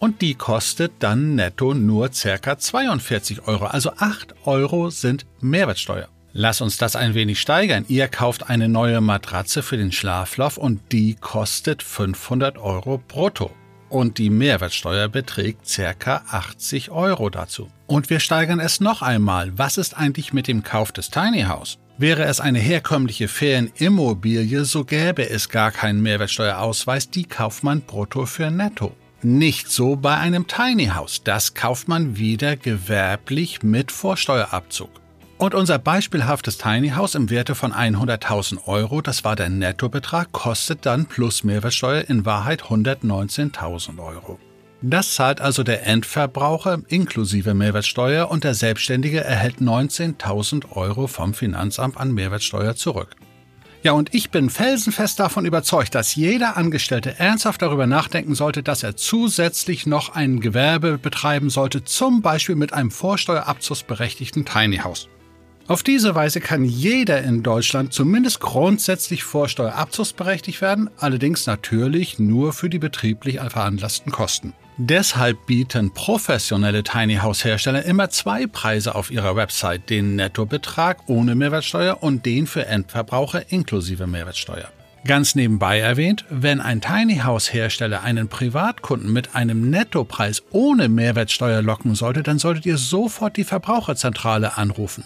Und 0.00 0.20
die 0.20 0.34
kostet 0.34 0.92
dann 0.98 1.36
netto 1.36 1.74
nur 1.74 2.10
ca. 2.10 2.58
42 2.58 3.46
Euro, 3.46 3.66
also 3.66 3.92
8 3.96 4.34
Euro 4.46 4.90
sind 4.90 5.26
Mehrwertsteuer. 5.40 6.08
Lass 6.40 6.60
uns 6.60 6.76
das 6.76 6.94
ein 6.94 7.14
wenig 7.14 7.40
steigern. 7.40 7.84
Ihr 7.88 8.06
kauft 8.06 8.48
eine 8.48 8.68
neue 8.68 9.00
Matratze 9.00 9.60
für 9.60 9.76
den 9.76 9.90
Schlafloch 9.90 10.56
und 10.56 10.92
die 10.92 11.16
kostet 11.16 11.82
500 11.82 12.58
Euro 12.58 13.02
brutto. 13.08 13.50
Und 13.88 14.18
die 14.18 14.30
Mehrwertsteuer 14.30 15.08
beträgt 15.08 15.62
ca. 15.98 16.22
80 16.30 16.92
Euro 16.92 17.28
dazu. 17.28 17.66
Und 17.88 18.08
wir 18.08 18.20
steigern 18.20 18.60
es 18.60 18.78
noch 18.78 19.02
einmal. 19.02 19.58
Was 19.58 19.78
ist 19.78 19.96
eigentlich 19.96 20.32
mit 20.32 20.46
dem 20.46 20.62
Kauf 20.62 20.92
des 20.92 21.10
Tiny 21.10 21.42
House? 21.42 21.78
Wäre 21.96 22.22
es 22.22 22.38
eine 22.38 22.60
herkömmliche 22.60 23.26
Ferienimmobilie, 23.26 24.64
so 24.64 24.84
gäbe 24.84 25.28
es 25.28 25.48
gar 25.48 25.72
keinen 25.72 26.02
Mehrwertsteuerausweis, 26.02 27.10
die 27.10 27.24
kauft 27.24 27.64
man 27.64 27.80
brutto 27.80 28.26
für 28.26 28.52
netto. 28.52 28.94
Nicht 29.22 29.72
so 29.72 29.96
bei 29.96 30.16
einem 30.16 30.46
Tiny 30.46 30.86
House, 30.86 31.20
das 31.24 31.54
kauft 31.54 31.88
man 31.88 32.16
wieder 32.16 32.54
gewerblich 32.54 33.64
mit 33.64 33.90
Vorsteuerabzug. 33.90 34.90
Und 35.38 35.54
unser 35.54 35.78
beispielhaftes 35.78 36.58
Tiny 36.58 36.90
House 36.90 37.14
im 37.14 37.30
Werte 37.30 37.54
von 37.54 37.72
100.000 37.72 38.66
Euro, 38.66 39.00
das 39.00 39.22
war 39.22 39.36
der 39.36 39.48
Nettobetrag, 39.48 40.32
kostet 40.32 40.84
dann 40.84 41.06
plus 41.06 41.44
Mehrwertsteuer 41.44 42.08
in 42.08 42.26
Wahrheit 42.26 42.64
119.000 42.64 44.04
Euro. 44.04 44.40
Das 44.82 45.14
zahlt 45.14 45.40
also 45.40 45.62
der 45.62 45.86
Endverbraucher 45.86 46.80
inklusive 46.88 47.54
Mehrwertsteuer 47.54 48.28
und 48.28 48.42
der 48.42 48.54
Selbstständige 48.54 49.22
erhält 49.22 49.58
19.000 49.58 50.72
Euro 50.72 51.06
vom 51.06 51.34
Finanzamt 51.34 51.96
an 51.98 52.12
Mehrwertsteuer 52.12 52.74
zurück. 52.74 53.14
Ja, 53.84 53.92
und 53.92 54.12
ich 54.12 54.30
bin 54.30 54.50
felsenfest 54.50 55.20
davon 55.20 55.46
überzeugt, 55.46 55.94
dass 55.94 56.16
jeder 56.16 56.56
Angestellte 56.56 57.16
ernsthaft 57.20 57.62
darüber 57.62 57.86
nachdenken 57.86 58.34
sollte, 58.34 58.64
dass 58.64 58.82
er 58.82 58.96
zusätzlich 58.96 59.86
noch 59.86 60.16
ein 60.16 60.40
Gewerbe 60.40 60.98
betreiben 60.98 61.48
sollte, 61.48 61.84
zum 61.84 62.22
Beispiel 62.22 62.56
mit 62.56 62.72
einem 62.72 62.90
vorsteuerabzugsberechtigten 62.90 64.44
Tiny 64.44 64.78
House. 64.78 65.08
Auf 65.68 65.82
diese 65.82 66.14
Weise 66.14 66.40
kann 66.40 66.64
jeder 66.64 67.22
in 67.22 67.42
Deutschland 67.42 67.92
zumindest 67.92 68.40
grundsätzlich 68.40 69.22
vorsteuerabzugsberechtigt 69.22 70.62
werden, 70.62 70.88
allerdings 70.96 71.46
natürlich 71.46 72.18
nur 72.18 72.54
für 72.54 72.70
die 72.70 72.78
betrieblich 72.78 73.38
veranlassten 73.38 74.10
Kosten. 74.10 74.54
Deshalb 74.78 75.44
bieten 75.44 75.92
professionelle 75.92 76.84
Tiny 76.84 77.16
House 77.16 77.44
Hersteller 77.44 77.84
immer 77.84 78.08
zwei 78.08 78.46
Preise 78.46 78.94
auf 78.94 79.10
ihrer 79.10 79.36
Website, 79.36 79.90
den 79.90 80.16
Nettobetrag 80.16 81.00
ohne 81.06 81.34
Mehrwertsteuer 81.34 82.02
und 82.02 82.24
den 82.24 82.46
für 82.46 82.64
Endverbraucher 82.64 83.52
inklusive 83.52 84.06
Mehrwertsteuer. 84.06 84.68
Ganz 85.04 85.34
nebenbei 85.34 85.80
erwähnt, 85.80 86.24
wenn 86.30 86.62
ein 86.62 86.80
Tiny 86.80 87.18
House 87.18 87.52
Hersteller 87.52 88.02
einen 88.02 88.28
Privatkunden 88.28 89.12
mit 89.12 89.34
einem 89.34 89.68
Nettopreis 89.68 90.42
ohne 90.50 90.88
Mehrwertsteuer 90.88 91.60
locken 91.60 91.94
sollte, 91.94 92.22
dann 92.22 92.38
solltet 92.38 92.64
ihr 92.64 92.78
sofort 92.78 93.36
die 93.36 93.44
Verbraucherzentrale 93.44 94.56
anrufen. 94.56 95.04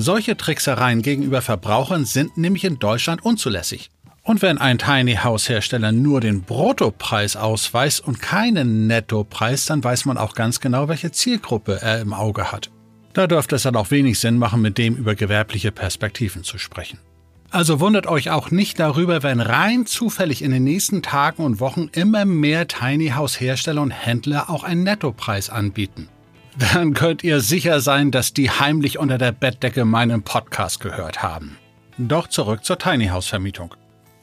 Solche 0.00 0.36
Tricksereien 0.36 1.02
gegenüber 1.02 1.42
Verbrauchern 1.42 2.04
sind 2.04 2.38
nämlich 2.38 2.62
in 2.62 2.78
Deutschland 2.78 3.24
unzulässig. 3.24 3.90
Und 4.22 4.42
wenn 4.42 4.56
ein 4.56 4.78
Tiny 4.78 5.16
House 5.16 5.48
Hersteller 5.48 5.90
nur 5.90 6.20
den 6.20 6.42
Bruttopreis 6.42 7.34
ausweist 7.34 8.06
und 8.06 8.22
keinen 8.22 8.86
Nettopreis, 8.86 9.64
dann 9.64 9.82
weiß 9.82 10.04
man 10.04 10.16
auch 10.16 10.34
ganz 10.36 10.60
genau, 10.60 10.86
welche 10.86 11.10
Zielgruppe 11.10 11.80
er 11.82 12.00
im 12.00 12.12
Auge 12.12 12.52
hat. 12.52 12.70
Da 13.12 13.26
dürfte 13.26 13.56
es 13.56 13.64
dann 13.64 13.74
auch 13.74 13.90
wenig 13.90 14.20
Sinn 14.20 14.38
machen, 14.38 14.62
mit 14.62 14.78
dem 14.78 14.94
über 14.94 15.16
gewerbliche 15.16 15.72
Perspektiven 15.72 16.44
zu 16.44 16.58
sprechen. 16.58 17.00
Also 17.50 17.80
wundert 17.80 18.06
euch 18.06 18.30
auch 18.30 18.52
nicht 18.52 18.78
darüber, 18.78 19.24
wenn 19.24 19.40
rein 19.40 19.84
zufällig 19.84 20.42
in 20.42 20.52
den 20.52 20.62
nächsten 20.62 21.02
Tagen 21.02 21.42
und 21.42 21.58
Wochen 21.58 21.88
immer 21.90 22.24
mehr 22.24 22.68
Tiny 22.68 23.08
House 23.08 23.40
Hersteller 23.40 23.82
und 23.82 23.90
Händler 23.90 24.48
auch 24.48 24.62
einen 24.62 24.84
Nettopreis 24.84 25.50
anbieten. 25.50 26.08
Dann 26.58 26.92
könnt 26.92 27.22
ihr 27.22 27.40
sicher 27.40 27.80
sein, 27.80 28.10
dass 28.10 28.34
die 28.34 28.50
heimlich 28.50 28.98
unter 28.98 29.16
der 29.16 29.30
Bettdecke 29.30 29.84
meinen 29.84 30.22
Podcast 30.22 30.80
gehört 30.80 31.22
haben. 31.22 31.56
Doch 31.98 32.26
zurück 32.26 32.64
zur 32.64 32.78
Tiny 32.78 33.06
House 33.08 33.28
Vermietung. 33.28 33.74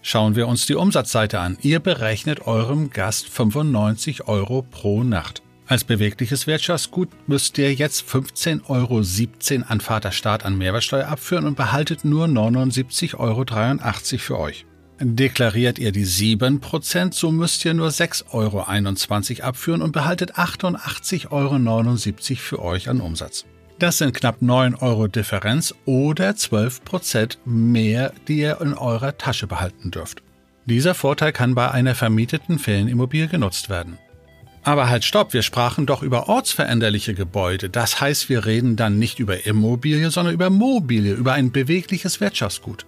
Schauen 0.01 0.35
wir 0.35 0.47
uns 0.47 0.65
die 0.65 0.75
Umsatzseite 0.75 1.39
an. 1.39 1.57
Ihr 1.61 1.79
berechnet 1.79 2.45
eurem 2.45 2.89
Gast 2.89 3.29
95 3.29 4.27
Euro 4.27 4.63
pro 4.63 5.03
Nacht. 5.03 5.43
Als 5.67 5.83
bewegliches 5.83 6.45
Wirtschaftsgut 6.45 7.09
müsst 7.27 7.57
ihr 7.57 7.73
jetzt 7.73 8.07
15,17 8.07 8.69
Euro 8.69 9.65
an 9.67 9.79
Vaterstaat 9.79 10.45
an 10.45 10.57
Mehrwertsteuer 10.57 11.07
abführen 11.07 11.47
und 11.47 11.55
behaltet 11.55 12.03
nur 12.03 12.27
79,83 12.27 13.17
Euro 13.17 13.45
für 14.19 14.39
euch. 14.39 14.65
Deklariert 14.99 15.77
ihr 15.77 15.91
die 15.91 16.05
7%, 16.05 17.13
so 17.13 17.29
müsst 17.31 17.65
ihr 17.65 17.73
nur 17.73 17.89
6,21 17.89 19.39
Euro 19.39 19.47
abführen 19.47 19.81
und 19.81 19.91
behaltet 19.91 20.35
88,79 20.35 21.31
Euro 21.31 22.37
für 22.37 22.61
euch 22.61 22.87
an 22.87 23.01
Umsatz. 23.01 23.45
Das 23.77 23.97
sind 23.97 24.13
knapp 24.13 24.41
9 24.41 24.75
Euro 24.75 25.07
Differenz 25.07 25.75
oder 25.83 26.29
12% 26.29 27.39
mehr, 27.43 28.13
die 28.29 28.37
ihr 28.37 28.61
in 28.61 28.73
eurer 28.73 29.17
Tasche 29.17 29.47
behalten 29.47 29.91
dürft. 29.91 30.23
Dieser 30.63 30.95
Vorteil 30.95 31.33
kann 31.33 31.55
bei 31.55 31.69
einer 31.69 31.93
vermieteten 31.93 32.57
Ferienimmobilie 32.57 33.27
genutzt 33.27 33.69
werden. 33.69 33.97
Aber 34.63 34.89
halt 34.89 35.03
stopp, 35.03 35.33
wir 35.33 35.43
sprachen 35.43 35.85
doch 35.85 36.03
über 36.03 36.29
ortsveränderliche 36.29 37.13
Gebäude. 37.13 37.69
Das 37.69 37.99
heißt, 37.99 38.29
wir 38.29 38.45
reden 38.45 38.77
dann 38.77 38.97
nicht 38.97 39.19
über 39.19 39.45
Immobilie, 39.45 40.09
sondern 40.09 40.33
über 40.33 40.49
Mobilie, 40.49 41.13
über 41.13 41.33
ein 41.33 41.51
bewegliches 41.51 42.21
Wirtschaftsgut. 42.21 42.85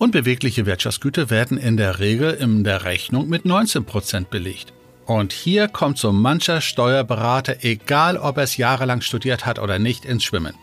Und 0.00 0.12
bewegliche 0.12 0.64
Wirtschaftsgüter 0.64 1.28
werden 1.28 1.58
in 1.58 1.76
der 1.76 1.98
Regel 1.98 2.30
in 2.32 2.64
der 2.64 2.84
Rechnung 2.84 3.28
mit 3.28 3.44
19% 3.44 4.30
belegt. 4.30 4.72
Und 5.04 5.34
hier 5.34 5.68
kommt 5.68 5.98
so 5.98 6.10
mancher 6.10 6.62
Steuerberater, 6.62 7.56
egal 7.64 8.16
ob 8.16 8.38
er 8.38 8.44
es 8.44 8.56
jahrelang 8.56 9.02
studiert 9.02 9.44
hat 9.44 9.58
oder 9.58 9.78
nicht, 9.78 10.06
ins 10.06 10.24
Schwimmen. 10.24 10.54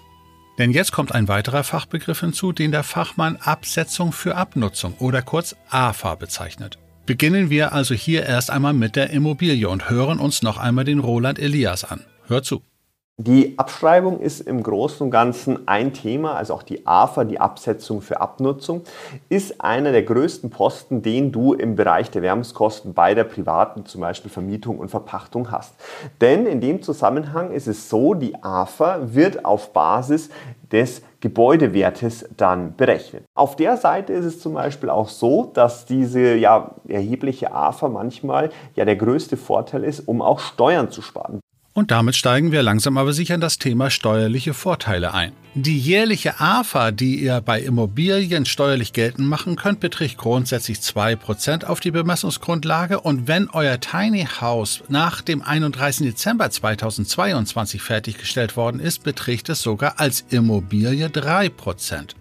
Denn 0.58 0.72
jetzt 0.72 0.91
kommt 0.91 1.13
ein 1.13 1.27
weiterer 1.27 1.63
Fachbegriff 1.63 2.22
hinzu, 2.22 2.51
den 2.51 2.72
der 2.72 2.82
Fachmann 2.82 3.36
Absetzung 3.36 4.12
für 4.12 4.36
Abnutzung 4.36 4.96
oder 4.98 5.22
kurz 5.22 5.56
AFA 5.70 6.15
bezeichnet. 6.15 6.79
Beginnen 7.06 7.51
wir 7.51 7.74
also 7.74 7.94
hier 7.94 8.25
erst 8.25 8.50
einmal 8.50 8.74
mit 8.74 8.96
der 8.96 9.12
Immobilie 9.12 9.70
und 9.70 9.88
hören 9.88 10.17
uns 10.17 10.41
noch 10.41 10.58
einmal 10.58 10.84
den 10.84 10.98
Roland 10.98 11.38
Elias 11.38 11.84
an. 11.84 12.03
Hör 12.25 12.41
zu. 12.41 12.63
Die 13.20 13.58
Abschreibung 13.58 14.20
ist 14.20 14.42
im 14.42 14.62
Großen 14.62 15.04
und 15.04 15.10
Ganzen 15.10 15.68
ein 15.68 15.92
Thema, 15.92 16.36
also 16.36 16.54
auch 16.54 16.62
die 16.62 16.86
AFA, 16.86 17.24
die 17.24 17.40
Absetzung 17.40 18.02
für 18.02 18.22
Abnutzung, 18.22 18.84
ist 19.28 19.60
einer 19.60 19.92
der 19.92 20.04
größten 20.04 20.52
Posten, 20.52 21.02
den 21.02 21.32
du 21.32 21.54
im 21.54 21.76
Bereich 21.76 22.12
der 22.12 22.22
Wärmungskosten 22.22 22.94
bei 22.94 23.16
der 23.16 23.24
privaten, 23.24 23.88
zum 23.88 24.02
Beispiel 24.02 24.30
Vermietung 24.30 24.78
und 24.78 24.90
Verpachtung 24.90 25.50
hast. 25.50 25.74
Denn 26.22 26.46
in 26.46 26.62
dem 26.62 26.84
Zusammenhang 26.84 27.50
ist 27.54 27.66
es 27.66 27.90
so, 27.90 28.14
die 28.14 28.36
AFA 28.44 29.00
wird 29.02 29.46
auf 29.46 29.74
Basis 29.74 30.30
des 30.72 31.02
Gebäudewertes 31.20 32.30
dann 32.38 32.76
berechnet. 32.76 33.24
Auf 33.34 33.56
der 33.56 33.78
Seite 33.78 34.14
ist 34.14 34.26
es 34.26 34.40
zum 34.40 34.54
Beispiel 34.54 34.92
auch 34.92 35.10
so, 35.10 35.50
dass 35.56 35.88
diese 35.88 36.36
ja, 36.36 36.76
erhebliche 36.88 37.52
AFA 37.52 37.88
manchmal 37.88 38.52
ja 38.76 38.86
der 38.86 38.96
größte 38.96 39.38
Vorteil 39.38 39.84
ist, 39.86 40.08
um 40.08 40.22
auch 40.22 40.38
Steuern 40.38 40.92
zu 40.92 41.02
sparen. 41.02 41.40
Und 41.78 41.92
damit 41.92 42.16
steigen 42.16 42.52
wir 42.52 42.64
langsam 42.64 42.98
aber 42.98 43.14
sicher 43.14 43.36
in 43.36 43.40
das 43.40 43.60
Thema 43.60 43.92
steuerliche 43.92 44.56
Vorteile 44.56 45.14
ein. 45.14 45.32
Die 45.54 45.78
jährliche 45.78 46.40
AFA, 46.40 46.90
die 46.90 47.22
ihr 47.22 47.40
bei 47.40 47.62
Immobilien 47.62 48.48
steuerlich 48.48 48.94
geltend 48.94 49.28
machen 49.28 49.58
könnt, 49.58 49.80
beträgt 49.80 50.18
grundsätzlich 50.18 50.80
2% 50.80 51.66
auf 51.66 51.80
die 51.80 51.92
Bemessungsgrundlage 51.92 53.00
und 53.00 53.28
wenn 53.28 53.48
euer 53.52 53.80
Tiny 53.80 54.26
House 54.42 54.82
nach 54.90 55.22
dem 55.22 55.44
31. 55.44 56.08
Dezember 56.08 56.50
2022 56.50 57.80
fertiggestellt 57.80 58.58
worden 58.58 58.80
ist, 58.80 59.04
beträgt 59.04 59.48
es 59.50 59.62
sogar 59.62 60.00
als 60.00 60.26
Immobilie 60.32 61.10
3%. 61.10 62.16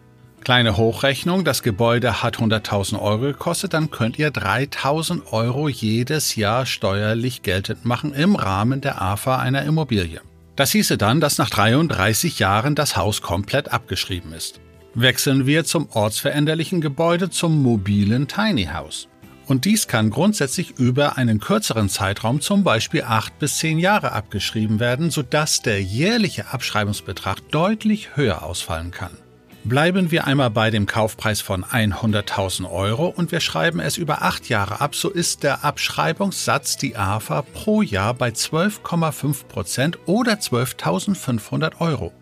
Kleine 0.47 0.76
Hochrechnung, 0.76 1.45
das 1.45 1.65
Gebäude 1.65 2.23
hat 2.23 2.37
100.000 2.37 3.00
Euro 3.00 3.19
gekostet, 3.19 3.75
dann 3.75 3.91
könnt 3.91 4.17
ihr 4.17 4.31
3.000 4.31 5.33
Euro 5.33 5.69
jedes 5.69 6.37
Jahr 6.37 6.67
steuerlich 6.67 7.43
geltend 7.43 7.85
machen 7.85 8.15
im 8.15 8.37
Rahmen 8.37 8.81
der 8.81 9.03
AFA 9.03 9.41
einer 9.41 9.65
Immobilie. 9.65 10.21
Das 10.55 10.71
hieße 10.71 10.99
dann, 10.99 11.21
dass 11.21 11.38
nach 11.38 11.50
33 11.50 12.38
Jahren 12.38 12.76
das 12.76 12.97
Haus 12.97 13.23
komplett 13.23 13.73
abgeschrieben 13.73 14.33
ist. 14.33 14.61
Wechseln 14.95 15.47
wir 15.47 15.65
zum 15.65 15.88
ortsveränderlichen 15.91 16.81
Gebäude 16.81 17.29
zum 17.29 17.61
mobilen 17.61 18.29
Tiny 18.29 18.67
House. 18.67 19.09
Und 19.49 19.65
dies 19.65 19.88
kann 19.88 20.11
grundsätzlich 20.11 20.79
über 20.79 21.19
einen 21.19 21.41
kürzeren 21.41 21.88
Zeitraum, 21.88 22.41
zum 22.41 22.62
Beispiel 22.62 23.03
8 23.03 23.41
bis 23.41 23.59
10 23.59 23.81
Jahre, 23.81 24.12
abgeschrieben 24.12 24.79
werden, 24.79 25.11
sodass 25.11 25.62
der 25.62 25.83
jährliche 25.83 26.53
Abschreibungsbetrag 26.53 27.50
deutlich 27.50 28.15
höher 28.15 28.45
ausfallen 28.45 28.93
kann. 28.93 29.25
Bleiben 29.68 30.12
wir 30.12 30.28
einmal 30.28 30.50
bei 30.50 30.70
dem 30.70 30.87
Kaufpreis 30.87 31.40
von 31.40 31.64
100.000 31.64 32.70
Euro 32.70 33.08
und 33.08 33.32
wir 33.32 33.40
schreiben 33.40 33.80
es 33.80 33.96
über 33.96 34.23
acht 34.23 34.49
Jahre 34.49 34.80
ab, 34.80 34.94
so 34.94 35.11
ist 35.11 35.42
der 35.42 35.64
Abschreibungssatz 35.64 36.76
die 36.76 36.94
AFA 36.94 37.42
pro 37.42 37.82
Jahr 37.82 38.14
bei 38.14 38.28
12,5 38.28 39.46
Prozent 39.46 39.99
oder 40.06 40.35
12.500 40.35 41.80
Euro. 41.80 42.12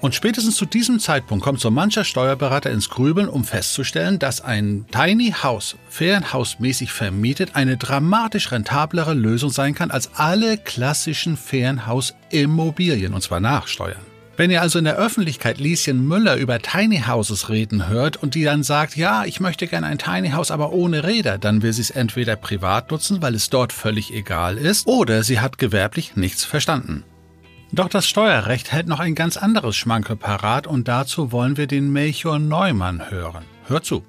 Und 0.00 0.14
spätestens 0.14 0.56
zu 0.56 0.64
diesem 0.64 0.98
Zeitpunkt 0.98 1.44
kommt 1.44 1.60
so 1.60 1.70
mancher 1.70 2.04
Steuerberater 2.04 2.70
ins 2.70 2.88
Grübeln, 2.88 3.28
um 3.28 3.44
festzustellen, 3.44 4.18
dass 4.18 4.40
ein 4.40 4.86
Tiny 4.90 5.34
House, 5.42 5.76
Ferienhausmäßig 5.90 6.90
vermietet, 6.90 7.50
eine 7.52 7.76
dramatisch 7.76 8.50
rentablere 8.50 9.12
Lösung 9.12 9.50
sein 9.50 9.74
kann 9.74 9.90
als 9.90 10.14
alle 10.14 10.56
klassischen 10.56 11.36
Ferienhausimmobilien, 11.36 13.12
und 13.12 13.20
zwar 13.20 13.40
nach 13.40 13.66
Steuern. 13.66 14.13
Wenn 14.36 14.50
ihr 14.50 14.62
also 14.62 14.80
in 14.80 14.84
der 14.84 14.96
Öffentlichkeit 14.96 15.58
Lieschen 15.58 16.08
Müller 16.08 16.34
über 16.36 16.58
Tiny 16.58 17.02
Houses 17.06 17.50
reden 17.50 17.88
hört 17.88 18.16
und 18.16 18.34
die 18.34 18.42
dann 18.42 18.64
sagt, 18.64 18.96
ja, 18.96 19.24
ich 19.24 19.38
möchte 19.38 19.68
gerne 19.68 19.86
ein 19.86 19.98
Tiny 19.98 20.30
House, 20.30 20.50
aber 20.50 20.72
ohne 20.72 21.04
Räder, 21.04 21.38
dann 21.38 21.62
will 21.62 21.72
sie 21.72 21.82
es 21.82 21.90
entweder 21.90 22.34
privat 22.34 22.90
nutzen, 22.90 23.22
weil 23.22 23.36
es 23.36 23.48
dort 23.48 23.72
völlig 23.72 24.12
egal 24.12 24.58
ist, 24.58 24.88
oder 24.88 25.22
sie 25.22 25.38
hat 25.38 25.58
gewerblich 25.58 26.16
nichts 26.16 26.44
verstanden. 26.44 27.04
Doch 27.70 27.88
das 27.88 28.08
Steuerrecht 28.08 28.72
hält 28.72 28.88
noch 28.88 28.98
ein 28.98 29.14
ganz 29.14 29.36
anderes 29.36 29.76
Schmanke 29.76 30.16
parat 30.16 30.66
und 30.66 30.88
dazu 30.88 31.30
wollen 31.30 31.56
wir 31.56 31.68
den 31.68 31.92
Melchior 31.92 32.40
Neumann 32.40 33.10
hören. 33.10 33.44
Hört 33.68 33.84
zu. 33.84 34.04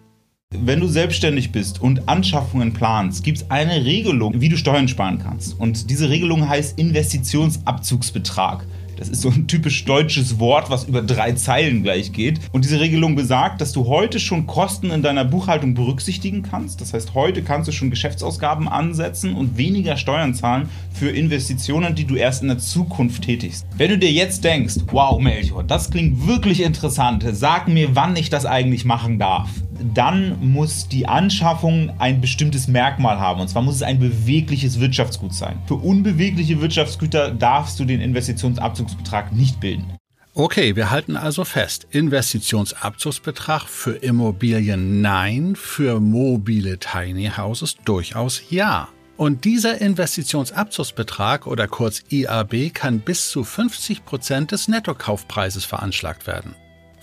Wenn 0.52 0.80
du 0.80 0.88
selbstständig 0.88 1.52
bist 1.52 1.82
und 1.82 2.08
Anschaffungen 2.08 2.74
planst, 2.74 3.24
gibt 3.24 3.40
es 3.40 3.52
eine 3.52 3.86
Regelung, 3.86 4.40
wie 4.42 4.50
du 4.50 4.58
Steuern 4.58 4.88
sparen 4.88 5.20
kannst. 5.20 5.60
Und 5.60 5.90
diese 5.90 6.10
Regelung 6.10 6.48
heißt 6.48 6.80
Investitionsabzugsbetrag. 6.80 8.66
Das 8.96 9.10
ist 9.10 9.22
so 9.22 9.30
ein 9.30 9.48
typisch 9.48 9.84
deutsches 9.86 10.40
Wort, 10.40 10.70
was 10.70 10.86
über 10.86 11.02
drei 11.02 11.34
Zeilen 11.34 11.84
gleich 11.84 12.12
geht. 12.12 12.40
Und 12.52 12.64
diese 12.64 12.80
Regelung 12.80 13.16
besagt, 13.16 13.62
dass 13.62 13.74
du 13.74 13.88
heute 13.88 14.20
schon 14.20 14.48
Kosten 14.48 14.90
in 14.92 15.02
deiner 15.02 15.26
Buchhaltung 15.26 15.74
berücksichtigen 15.74 16.44
kannst. 16.44 16.82
Das 16.82 16.94
heißt, 16.94 17.14
heute 17.14 17.44
kannst 17.44 17.68
du 17.68 17.72
schon 17.72 17.90
Geschäftsausgaben 17.90 18.68
ansetzen 18.68 19.36
und 19.36 19.58
weniger 19.58 19.98
Steuern 19.98 20.34
zahlen 20.34 20.70
für 20.94 21.10
Investitionen, 21.10 21.96
die 21.96 22.06
du 22.06 22.16
erst 22.16 22.42
in 22.42 22.48
der 22.48 22.60
Zukunft 22.60 23.24
tätigst. 23.24 23.66
Wenn 23.78 23.90
du 23.90 23.98
dir 23.98 24.12
jetzt 24.12 24.44
denkst, 24.44 24.76
wow, 24.92 25.20
Melchior, 25.20 25.64
das 25.64 25.92
klingt 25.92 26.28
wirklich 26.28 26.62
interessant, 26.62 27.26
sag 27.32 27.68
mir, 27.68 27.96
wann 27.96 28.16
ich 28.16 28.30
das 28.30 28.46
eigentlich 28.46 28.86
machen 28.86 29.20
darf 29.20 29.50
dann 29.94 30.38
muss 30.54 30.88
die 30.88 31.08
Anschaffung 31.08 31.92
ein 32.00 32.22
bestimmtes 32.22 32.68
Merkmal 32.68 33.20
haben. 33.20 33.42
Und 33.42 33.48
zwar 33.48 33.62
muss 33.62 33.76
es 33.76 33.82
ein 33.84 34.00
bewegliches 34.00 34.80
Wirtschaftsgut 34.80 35.34
sein. 35.34 35.60
Für 35.68 35.76
unbewegliche 35.76 36.62
Wirtschaftsgüter 36.62 37.32
darfst 37.32 37.80
du 37.80 37.86
den 37.86 38.02
Investitionsabzugsbetrag 38.02 39.32
nicht 39.34 39.60
bilden. 39.60 39.94
Okay, 40.34 40.76
wir 40.76 40.92
halten 40.92 41.16
also 41.16 41.46
fest, 41.46 41.88
Investitionsabzugsbetrag 41.92 43.70
für 43.70 43.94
Immobilien 43.94 45.00
nein, 45.00 45.56
für 45.56 46.02
mobile 46.02 46.78
Tiny 46.78 47.32
Houses 47.38 47.78
durchaus 47.86 48.42
ja. 48.50 48.90
Und 49.16 49.46
dieser 49.46 49.80
Investitionsabzugsbetrag 49.80 51.48
oder 51.48 51.70
kurz 51.70 52.04
IAB 52.10 52.74
kann 52.74 53.00
bis 53.00 53.30
zu 53.30 53.46
50 53.46 54.04
Prozent 54.04 54.52
des 54.52 54.68
Nettokaufpreises 54.68 55.64
veranschlagt 55.64 56.28
werden. 56.28 56.54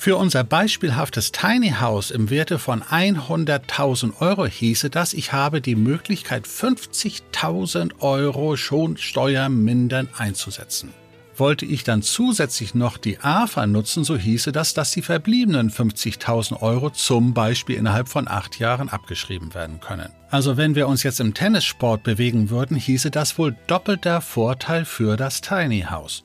Für 0.02 0.16
unser 0.16 0.42
beispielhaftes 0.42 1.30
Tiny 1.30 1.75
House 1.78 2.11
im 2.11 2.28
Werte 2.28 2.59
von 2.59 2.82
100.000 2.82 4.21
Euro 4.21 4.47
hieße 4.47 4.90
das, 4.90 5.14
ich 5.14 5.32
habe 5.32 5.61
die 5.61 5.76
Möglichkeit, 5.76 6.44
50.000 6.44 8.00
Euro 8.00 8.56
schon 8.56 8.97
steuermindernd 8.97 10.11
einzusetzen. 10.18 10.92
Wollte 11.37 11.66
ich 11.66 11.85
dann 11.85 12.02
zusätzlich 12.02 12.75
noch 12.75 12.99
die 12.99 13.21
AFA 13.21 13.68
nutzen, 13.68 14.02
so 14.02 14.16
hieße 14.16 14.50
das, 14.50 14.75
dass 14.75 14.90
die 14.90 15.02
verbliebenen 15.02 15.71
50.000 15.71 16.61
Euro 16.62 16.90
zum 16.90 17.32
Beispiel 17.32 17.76
innerhalb 17.76 18.09
von 18.09 18.26
acht 18.26 18.59
Jahren 18.59 18.88
abgeschrieben 18.88 19.54
werden 19.54 19.78
können. 19.78 20.09
Also 20.30 20.56
wenn 20.56 20.75
wir 20.75 20.88
uns 20.88 21.04
jetzt 21.04 21.21
im 21.21 21.32
Tennissport 21.32 22.02
bewegen 22.02 22.50
würden, 22.50 22.76
hieße 22.76 23.12
das 23.12 23.38
wohl 23.38 23.54
doppelter 23.68 24.21
Vorteil 24.21 24.85
für 24.85 25.16
das 25.16 25.42
Tiny 25.42 25.82
House. 25.82 26.25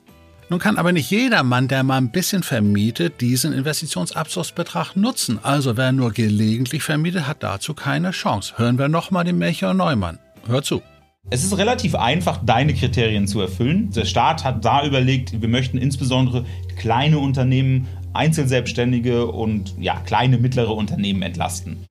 Nun 0.50 0.60
kann 0.60 0.78
aber 0.78 0.92
nicht 0.92 1.10
jeder 1.10 1.42
Mann, 1.42 1.68
der 1.68 1.82
mal 1.82 1.98
ein 1.98 2.10
bisschen 2.10 2.42
vermietet, 2.42 3.20
diesen 3.20 3.52
Investitionsabschlussbetrag 3.52 4.96
nutzen. 4.96 5.38
Also 5.42 5.76
wer 5.76 5.92
nur 5.92 6.10
gelegentlich 6.12 6.82
vermietet, 6.82 7.26
hat 7.26 7.42
dazu 7.42 7.74
keine 7.74 8.12
Chance. 8.12 8.54
Hören 8.56 8.78
wir 8.78 8.88
nochmal 8.88 9.24
den 9.24 9.36
Melchior 9.36 9.74
Neumann. 9.74 10.18
Hör 10.46 10.62
zu. 10.62 10.80
Es 11.28 11.44
ist 11.44 11.58
relativ 11.58 11.94
einfach, 11.94 12.40
deine 12.42 12.72
Kriterien 12.72 13.26
zu 13.26 13.42
erfüllen. 13.42 13.90
Der 13.90 14.06
Staat 14.06 14.44
hat 14.44 14.64
da 14.64 14.86
überlegt, 14.86 15.42
wir 15.42 15.48
möchten 15.48 15.76
insbesondere 15.76 16.46
kleine 16.78 17.18
Unternehmen, 17.18 17.86
Einzelselbstständige 18.14 19.26
und 19.26 19.74
ja, 19.78 20.00
kleine, 20.00 20.38
mittlere 20.38 20.74
Unternehmen 20.74 21.20
entlasten. 21.20 21.84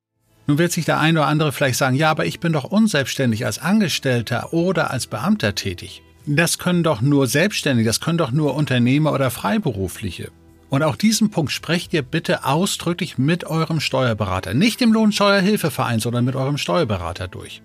Nun 0.48 0.58
wird 0.58 0.72
sich 0.72 0.84
der 0.84 0.98
eine 0.98 1.20
oder 1.20 1.28
andere 1.28 1.52
vielleicht 1.52 1.78
sagen, 1.78 1.94
ja, 1.94 2.10
aber 2.10 2.26
ich 2.26 2.40
bin 2.40 2.52
doch 2.52 2.64
unselbstständig 2.64 3.46
als 3.46 3.60
Angestellter 3.60 4.52
oder 4.52 4.90
als 4.90 5.06
Beamter 5.06 5.54
tätig. 5.54 6.02
Das 6.30 6.58
können 6.58 6.82
doch 6.82 7.00
nur 7.00 7.26
Selbstständige, 7.26 7.88
das 7.88 8.02
können 8.02 8.18
doch 8.18 8.32
nur 8.32 8.54
Unternehmer 8.54 9.14
oder 9.14 9.30
Freiberufliche. 9.30 10.30
Und 10.68 10.82
auch 10.82 10.94
diesen 10.94 11.30
Punkt 11.30 11.50
sprecht 11.50 11.94
ihr 11.94 12.02
bitte 12.02 12.44
ausdrücklich 12.44 13.16
mit 13.16 13.44
eurem 13.44 13.80
Steuerberater, 13.80 14.52
nicht 14.52 14.82
im 14.82 14.92
Lohnsteuerhilfeverein, 14.92 16.00
sondern 16.00 16.26
mit 16.26 16.36
eurem 16.36 16.58
Steuerberater 16.58 17.28
durch. 17.28 17.62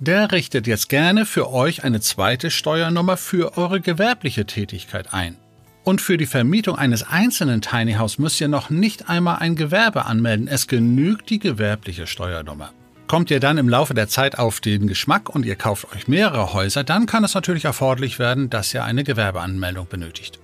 Der 0.00 0.32
richtet 0.32 0.66
jetzt 0.66 0.88
gerne 0.88 1.26
für 1.26 1.52
euch 1.52 1.84
eine 1.84 2.00
zweite 2.00 2.50
Steuernummer 2.50 3.18
für 3.18 3.58
eure 3.58 3.82
gewerbliche 3.82 4.46
Tätigkeit 4.46 5.12
ein. 5.12 5.36
Und 5.84 6.00
für 6.00 6.16
die 6.16 6.24
Vermietung 6.24 6.76
eines 6.76 7.02
einzelnen 7.02 7.60
Tiny 7.60 7.94
House 7.94 8.18
müsst 8.18 8.40
ihr 8.40 8.48
noch 8.48 8.70
nicht 8.70 9.10
einmal 9.10 9.36
ein 9.40 9.54
Gewerbe 9.54 10.06
anmelden. 10.06 10.48
Es 10.48 10.66
genügt 10.66 11.28
die 11.28 11.40
gewerbliche 11.40 12.06
Steuernummer. 12.06 12.70
Kommt 13.08 13.30
ihr 13.30 13.40
dann 13.40 13.56
im 13.56 13.70
Laufe 13.70 13.94
der 13.94 14.08
Zeit 14.08 14.38
auf 14.38 14.60
den 14.60 14.86
Geschmack 14.86 15.30
und 15.30 15.46
ihr 15.46 15.56
kauft 15.56 15.90
euch 15.94 16.08
mehrere 16.08 16.52
Häuser, 16.52 16.84
dann 16.84 17.06
kann 17.06 17.24
es 17.24 17.34
natürlich 17.34 17.64
erforderlich 17.64 18.18
werden, 18.18 18.50
dass 18.50 18.74
ihr 18.74 18.84
eine 18.84 19.02
Gewerbeanmeldung 19.02 19.88
benötigt. 19.88 20.38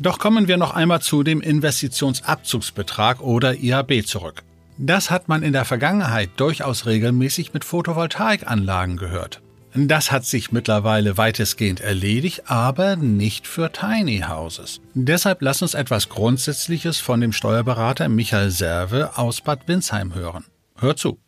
Doch 0.00 0.18
kommen 0.18 0.48
wir 0.48 0.56
noch 0.56 0.74
einmal 0.74 1.00
zu 1.00 1.22
dem 1.22 1.40
Investitionsabzugsbetrag 1.40 3.20
oder 3.20 3.54
IAB 3.54 4.04
zurück. 4.04 4.42
Das 4.78 5.12
hat 5.12 5.28
man 5.28 5.44
in 5.44 5.52
der 5.52 5.64
Vergangenheit 5.64 6.30
durchaus 6.36 6.86
regelmäßig 6.86 7.54
mit 7.54 7.64
Photovoltaikanlagen 7.64 8.96
gehört. 8.96 9.40
Das 9.74 10.10
hat 10.10 10.24
sich 10.24 10.50
mittlerweile 10.50 11.18
weitestgehend 11.18 11.80
erledigt, 11.80 12.50
aber 12.50 12.96
nicht 12.96 13.46
für 13.46 13.70
Tiny 13.70 14.24
Houses. 14.28 14.80
Deshalb 14.94 15.40
lasst 15.40 15.62
uns 15.62 15.74
etwas 15.74 16.08
Grundsätzliches 16.08 16.98
von 16.98 17.20
dem 17.20 17.32
Steuerberater 17.32 18.08
Michael 18.08 18.50
Serve 18.50 19.16
aus 19.16 19.40
Bad 19.40 19.68
Windsheim 19.68 20.16
hören. 20.16 20.44
Hört 20.76 20.98
zu. 20.98 21.20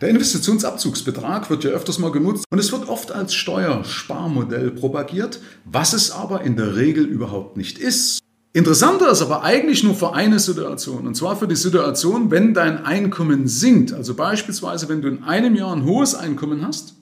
Der 0.00 0.10
Investitionsabzugsbetrag 0.10 1.50
wird 1.50 1.64
ja 1.64 1.70
öfters 1.70 1.98
mal 1.98 2.12
genutzt 2.12 2.44
und 2.50 2.58
es 2.60 2.70
wird 2.70 2.88
oft 2.88 3.10
als 3.10 3.34
Steuersparmodell 3.34 4.70
propagiert, 4.70 5.40
was 5.64 5.92
es 5.92 6.12
aber 6.12 6.42
in 6.42 6.56
der 6.56 6.76
Regel 6.76 7.04
überhaupt 7.04 7.56
nicht 7.56 7.78
ist. 7.78 8.20
Interessanter 8.52 9.10
ist 9.10 9.22
aber 9.22 9.42
eigentlich 9.42 9.82
nur 9.82 9.94
für 9.94 10.14
eine 10.14 10.38
Situation, 10.38 11.06
und 11.06 11.16
zwar 11.16 11.36
für 11.36 11.48
die 11.48 11.56
Situation, 11.56 12.30
wenn 12.30 12.54
dein 12.54 12.84
Einkommen 12.84 13.48
sinkt. 13.48 13.92
Also 13.92 14.14
beispielsweise, 14.14 14.88
wenn 14.88 15.02
du 15.02 15.08
in 15.08 15.24
einem 15.24 15.56
Jahr 15.56 15.74
ein 15.74 15.84
hohes 15.84 16.14
Einkommen 16.14 16.64
hast, 16.64 16.94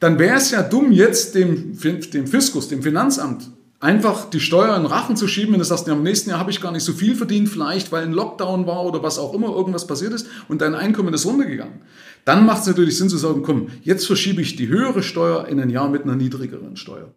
dann 0.00 0.18
wäre 0.18 0.36
es 0.36 0.50
ja 0.50 0.62
dumm, 0.62 0.92
jetzt 0.92 1.34
dem, 1.34 1.78
dem 1.78 2.26
Fiskus, 2.26 2.68
dem 2.68 2.82
Finanzamt, 2.82 3.50
einfach 3.86 4.28
die 4.28 4.40
Steuer 4.40 4.76
in 4.76 4.84
Rachen 4.84 5.16
zu 5.16 5.28
schieben, 5.28 5.52
wenn 5.52 5.60
du 5.60 5.64
sagst, 5.64 5.86
ja, 5.86 5.92
im 5.92 6.02
nächsten 6.02 6.30
Jahr 6.30 6.40
habe 6.40 6.50
ich 6.50 6.60
gar 6.60 6.72
nicht 6.72 6.82
so 6.82 6.92
viel 6.92 7.14
verdient, 7.14 7.48
vielleicht 7.48 7.92
weil 7.92 8.02
ein 8.02 8.12
Lockdown 8.12 8.66
war 8.66 8.84
oder 8.84 9.02
was 9.04 9.16
auch 9.16 9.32
immer, 9.32 9.48
irgendwas 9.48 9.86
passiert 9.86 10.12
ist 10.12 10.26
und 10.48 10.60
dein 10.60 10.74
Einkommen 10.74 11.14
ist 11.14 11.24
runtergegangen. 11.24 11.82
Dann 12.24 12.44
macht 12.44 12.62
es 12.62 12.66
natürlich 12.66 12.98
Sinn 12.98 13.08
zu 13.08 13.16
sagen, 13.16 13.44
komm, 13.44 13.68
jetzt 13.82 14.06
verschiebe 14.06 14.42
ich 14.42 14.56
die 14.56 14.66
höhere 14.66 15.04
Steuer 15.04 15.46
in 15.46 15.60
ein 15.60 15.70
Jahr 15.70 15.88
mit 15.88 16.02
einer 16.02 16.16
niedrigeren 16.16 16.76
Steuer. 16.76 17.14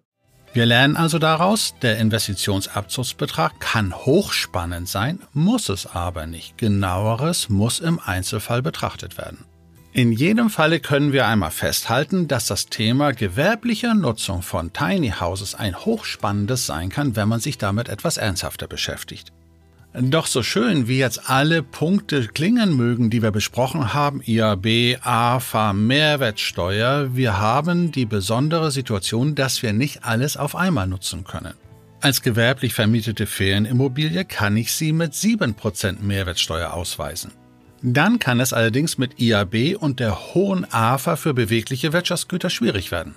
Wir 0.54 0.68
lernen 0.68 0.96
also 0.96 1.18
daraus, 1.18 1.74
der 1.82 1.98
Investitionsabzugsbetrag 1.98 3.60
kann 3.60 3.96
hochspannend 3.96 4.88
sein, 4.88 5.20
muss 5.34 5.70
es 5.70 5.88
aber 5.88 6.28
nicht. 6.28 6.58
Genaueres 6.60 7.50
muss 7.50 7.80
im 7.80 8.00
Einzelfall 8.00 8.62
betrachtet 8.62 9.18
werden. 9.18 9.49
In 9.92 10.12
jedem 10.12 10.52
Falle 10.52 10.80
können 10.80 11.14
wir 11.14 11.26
einmal 11.26 11.50
festhalten, 11.50 12.28
dass 12.28 12.46
das 12.46 12.68
Thema 12.68 13.12
gewerbliche 13.12 13.96
Nutzung 13.96 14.44
von 14.44 14.72
Tiny 14.72 15.14
Houses 15.20 15.56
ein 15.56 15.76
hochspannendes 15.76 16.68
sein 16.68 16.90
kann, 16.90 17.16
wenn 17.16 17.28
man 17.28 17.40
sich 17.40 17.58
damit 17.58 17.90
etwas 17.90 18.18
ernsthafter 18.18 18.68
beschäftigt. 18.68 19.34
Doch 19.94 20.28
so 20.28 20.44
schön 20.44 20.88
wie 20.88 21.00
jetzt 21.00 21.32
alle 21.32 21.64
Punkte 21.64 22.28
klingen 22.28 22.76
mögen, 22.76 23.10
die 23.10 23.24
wir 23.24 23.32
besprochen 23.32 23.92
haben, 23.92 24.22
IAB, 24.24 25.00
AFA, 25.02 25.74
Mehrwertsteuer, 25.74 27.16
wir 27.16 27.40
haben 27.40 27.92
die 27.92 28.06
besondere 28.06 28.70
Situation, 28.70 29.34
dass 29.34 29.64
wir 29.64 29.74
nicht 29.74 30.04
alles 30.04 30.38
auf 30.38 30.56
einmal 30.56 30.86
nutzen 30.86 31.24
können. 31.24 31.56
Als 32.02 32.22
gewerblich 32.22 32.76
vermietete 32.76 33.26
Ferienimmobilie 33.26 34.24
kann 34.26 34.56
ich 34.56 34.72
sie 34.72 34.94
mit 34.94 35.14
7% 35.14 36.02
Mehrwertsteuer 36.02 36.72
ausweisen. 36.74 37.32
Dann 37.82 38.20
kann 38.20 38.40
es 38.40 38.54
allerdings 38.54 38.98
mit 38.98 39.20
IAB 39.20 39.78
und 39.80 40.00
der 40.00 40.34
hohen 40.34 40.66
AFA 40.72 41.16
für 41.16 41.34
bewegliche 41.34 41.94
Wirtschaftsgüter 41.94 42.50
schwierig 42.50 42.92
werden. 42.92 43.16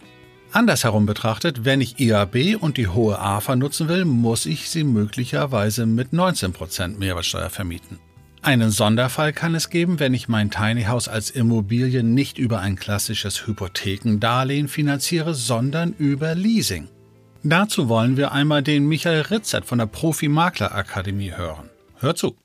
Andersherum 0.53 1.07
betrachtet, 1.07 1.65
wenn 1.65 1.81
ich 1.81 1.99
IAB 1.99 2.57
und 2.61 2.77
die 2.77 2.89
hohe 2.89 3.19
AFA 3.19 3.57
nutzen 3.57 3.89
will, 3.89 4.05
muss 4.05 4.47
ich 4.47 4.69
sie 4.69 4.85
möglicherweise 4.85 5.87
mit 5.87 6.13
19% 6.13 6.99
Mehrwertsteuer 6.99 7.49
vermieten. 7.49 7.99
Einen 8.43 8.71
Sonderfall 8.71 9.33
kann 9.33 9.55
es 9.55 9.71
geben, 9.71 9.99
wenn 10.01 10.15
ich 10.15 10.29
mein 10.29 10.51
Tiny 10.51 10.83
House 10.83 11.09
als 11.09 11.31
Immobilie 11.31 12.03
nicht 12.03 12.39
über 12.39 12.61
ein 12.61 12.77
klassisches 12.77 13.47
Hypothekendarlehen 13.47 14.69
finanziere, 14.69 15.33
sondern 15.33 15.95
über 15.97 16.35
Leasing. 16.35 16.89
Dazu 17.45 17.89
wollen 17.89 18.17
wir 18.17 18.33
einmal 18.33 18.63
den 18.63 18.87
Michael 18.87 19.23
Ritzert 19.23 19.65
von 19.65 19.79
der 19.79 19.87
Profi-Makler-Akademie 19.87 21.33
hören. 21.33 21.71
Hör 21.99 22.15
zu. 22.15 22.37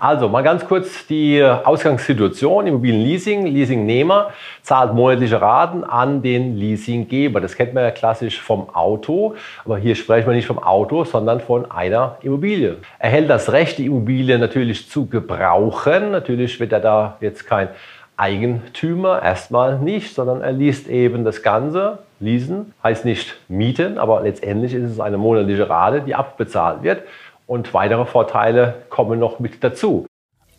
Also 0.00 0.28
mal 0.28 0.42
ganz 0.42 0.66
kurz 0.66 1.06
die 1.06 1.42
Ausgangssituation. 1.42 2.66
Immobilienleasing. 2.66 3.46
Leasingnehmer 3.46 4.30
zahlt 4.62 4.94
monatliche 4.94 5.40
Raten 5.40 5.84
an 5.84 6.22
den 6.22 6.56
Leasinggeber. 6.56 7.40
Das 7.40 7.56
kennt 7.56 7.74
man 7.74 7.84
ja 7.84 7.90
klassisch 7.90 8.40
vom 8.40 8.68
Auto. 8.74 9.34
Aber 9.64 9.78
hier 9.78 9.94
sprechen 9.94 10.26
wir 10.26 10.34
nicht 10.34 10.46
vom 10.46 10.58
Auto, 10.58 11.04
sondern 11.04 11.40
von 11.40 11.70
einer 11.70 12.18
Immobilie. 12.22 12.76
Er 12.98 13.10
hält 13.10 13.30
das 13.30 13.52
Recht, 13.52 13.78
die 13.78 13.86
Immobilie 13.86 14.38
natürlich 14.38 14.88
zu 14.88 15.06
gebrauchen. 15.06 16.10
Natürlich 16.10 16.58
wird 16.60 16.72
er 16.72 16.80
da 16.80 17.16
jetzt 17.20 17.46
kein 17.46 17.68
Eigentümer, 18.16 19.22
erstmal 19.22 19.78
nicht, 19.78 20.14
sondern 20.14 20.40
er 20.40 20.52
liest 20.52 20.88
eben 20.88 21.24
das 21.24 21.42
Ganze. 21.42 21.98
Leasen 22.18 22.72
heißt 22.82 23.04
nicht 23.04 23.36
mieten, 23.48 23.98
aber 23.98 24.22
letztendlich 24.22 24.72
ist 24.72 24.90
es 24.90 25.00
eine 25.00 25.18
monatliche 25.18 25.68
Rate, 25.68 26.00
die 26.00 26.14
abbezahlt 26.14 26.82
wird 26.82 27.02
und 27.46 27.72
weitere 27.74 28.06
Vorteile 28.06 28.86
kommen 28.90 29.18
noch 29.18 29.38
mit 29.38 29.62
dazu. 29.62 30.06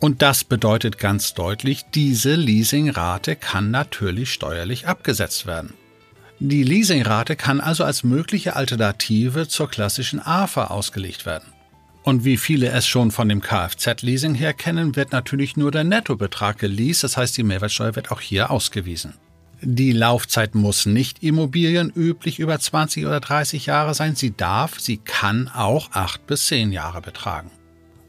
Und 0.00 0.22
das 0.22 0.44
bedeutet 0.44 0.98
ganz 0.98 1.34
deutlich, 1.34 1.84
diese 1.94 2.34
Leasingrate 2.34 3.34
kann 3.36 3.70
natürlich 3.70 4.32
steuerlich 4.32 4.86
abgesetzt 4.86 5.46
werden. 5.46 5.74
Die 6.38 6.62
Leasingrate 6.62 7.34
kann 7.34 7.60
also 7.60 7.82
als 7.82 8.04
mögliche 8.04 8.54
Alternative 8.54 9.48
zur 9.48 9.68
klassischen 9.68 10.20
AFA 10.24 10.66
ausgelegt 10.66 11.26
werden. 11.26 11.52
Und 12.04 12.24
wie 12.24 12.36
viele 12.36 12.68
es 12.68 12.86
schon 12.86 13.10
von 13.10 13.28
dem 13.28 13.42
Kfz-Leasing 13.42 14.34
her 14.34 14.54
kennen, 14.54 14.94
wird 14.94 15.10
natürlich 15.10 15.56
nur 15.56 15.72
der 15.72 15.82
Nettobetrag 15.82 16.56
geleast, 16.58 17.02
das 17.02 17.16
heißt 17.16 17.36
die 17.36 17.42
Mehrwertsteuer 17.42 17.96
wird 17.96 18.12
auch 18.12 18.20
hier 18.20 18.52
ausgewiesen. 18.52 19.14
Die 19.60 19.92
Laufzeit 19.92 20.54
muss 20.54 20.86
nicht 20.86 21.22
immobilienüblich 21.22 22.38
über 22.38 22.58
20 22.60 23.06
oder 23.06 23.18
30 23.18 23.66
Jahre 23.66 23.94
sein. 23.94 24.14
Sie 24.14 24.36
darf, 24.36 24.78
sie 24.78 24.98
kann 24.98 25.48
auch 25.48 25.90
8 25.92 26.26
bis 26.26 26.46
10 26.46 26.70
Jahre 26.70 27.00
betragen. 27.00 27.50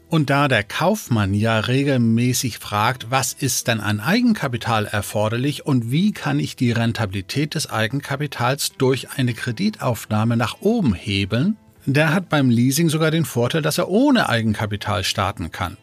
Und 0.08 0.28
da 0.28 0.48
der 0.48 0.64
Kaufmann 0.64 1.34
ja 1.34 1.58
regelmäßig 1.58 2.58
fragt, 2.58 3.10
was 3.10 3.32
ist 3.32 3.68
denn 3.68 3.80
an 3.80 4.00
Eigenkapital 4.00 4.86
erforderlich 4.86 5.66
und 5.66 5.92
wie 5.92 6.10
kann 6.12 6.40
ich 6.40 6.56
die 6.56 6.72
Rentabilität 6.72 7.54
des 7.54 7.70
Eigenkapitals 7.70 8.72
durch 8.76 9.10
eine 9.16 9.34
Kreditaufnahme 9.34 10.36
nach 10.36 10.60
oben 10.60 10.94
hebeln, 10.94 11.56
der 11.86 12.12
hat 12.12 12.28
beim 12.28 12.50
Leasing 12.50 12.88
sogar 12.88 13.10
den 13.10 13.24
Vorteil, 13.24 13.62
dass 13.62 13.78
er 13.78 13.88
ohne 13.88 14.28
Eigenkapital 14.28 15.04
starten 15.04 15.50
kann. 15.50 15.76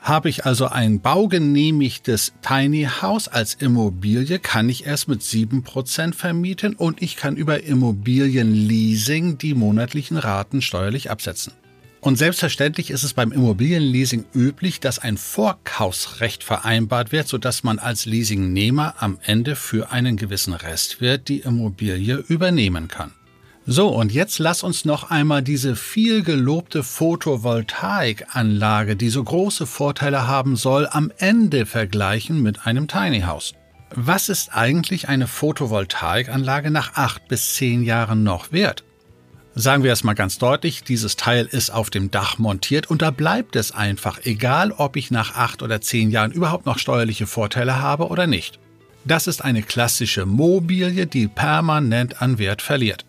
Habe 0.00 0.30
ich 0.30 0.46
also 0.46 0.66
ein 0.66 1.00
baugenehmigtes 1.00 2.32
Tiny 2.40 2.88
House 3.02 3.28
als 3.28 3.54
Immobilie, 3.54 4.38
kann 4.38 4.68
ich 4.68 4.86
erst 4.86 5.08
mit 5.08 5.20
7% 5.20 6.14
vermieten 6.14 6.74
und 6.74 7.02
ich 7.02 7.16
kann 7.16 7.36
über 7.36 7.62
Immobilienleasing 7.62 9.36
die 9.36 9.54
monatlichen 9.54 10.16
Raten 10.16 10.62
steuerlich 10.62 11.10
absetzen. 11.10 11.52
Und 12.00 12.16
selbstverständlich 12.16 12.90
ist 12.90 13.02
es 13.02 13.12
beim 13.12 13.30
Immobilienleasing 13.30 14.24
üblich, 14.34 14.80
dass 14.80 14.98
ein 14.98 15.18
Vorkaufsrecht 15.18 16.42
vereinbart 16.42 17.12
wird, 17.12 17.28
sodass 17.28 17.62
man 17.62 17.78
als 17.78 18.06
Leasingnehmer 18.06 18.94
am 19.00 19.18
Ende 19.22 19.54
für 19.54 19.90
einen 19.90 20.16
gewissen 20.16 20.54
Restwert 20.54 21.28
die 21.28 21.40
Immobilie 21.40 22.16
übernehmen 22.16 22.88
kann. 22.88 23.12
So, 23.72 23.86
und 23.86 24.10
jetzt 24.10 24.40
lass 24.40 24.64
uns 24.64 24.84
noch 24.84 25.12
einmal 25.12 25.44
diese 25.44 25.76
viel 25.76 26.24
gelobte 26.24 26.82
Photovoltaikanlage, 26.82 28.96
die 28.96 29.10
so 29.10 29.22
große 29.22 29.64
Vorteile 29.64 30.26
haben 30.26 30.56
soll, 30.56 30.88
am 30.90 31.12
Ende 31.18 31.66
vergleichen 31.66 32.42
mit 32.42 32.66
einem 32.66 32.88
Tiny 32.88 33.20
House. 33.20 33.54
Was 33.94 34.28
ist 34.28 34.52
eigentlich 34.52 35.08
eine 35.08 35.28
Photovoltaikanlage 35.28 36.72
nach 36.72 36.94
acht 36.94 37.28
bis 37.28 37.54
zehn 37.54 37.84
Jahren 37.84 38.24
noch 38.24 38.50
wert? 38.50 38.82
Sagen 39.54 39.84
wir 39.84 39.92
es 39.92 40.02
mal 40.02 40.14
ganz 40.14 40.38
deutlich, 40.38 40.82
dieses 40.82 41.14
Teil 41.14 41.46
ist 41.46 41.70
auf 41.70 41.90
dem 41.90 42.10
Dach 42.10 42.38
montiert 42.38 42.90
und 42.90 43.02
da 43.02 43.12
bleibt 43.12 43.54
es 43.54 43.70
einfach, 43.70 44.18
egal 44.24 44.72
ob 44.72 44.96
ich 44.96 45.12
nach 45.12 45.36
acht 45.36 45.62
oder 45.62 45.80
zehn 45.80 46.10
Jahren 46.10 46.32
überhaupt 46.32 46.66
noch 46.66 46.80
steuerliche 46.80 47.28
Vorteile 47.28 47.80
habe 47.80 48.08
oder 48.08 48.26
nicht. 48.26 48.58
Das 49.04 49.28
ist 49.28 49.44
eine 49.44 49.62
klassische 49.62 50.26
Mobilie, 50.26 51.06
die 51.06 51.28
permanent 51.28 52.20
an 52.20 52.40
Wert 52.40 52.62
verliert. 52.62 53.04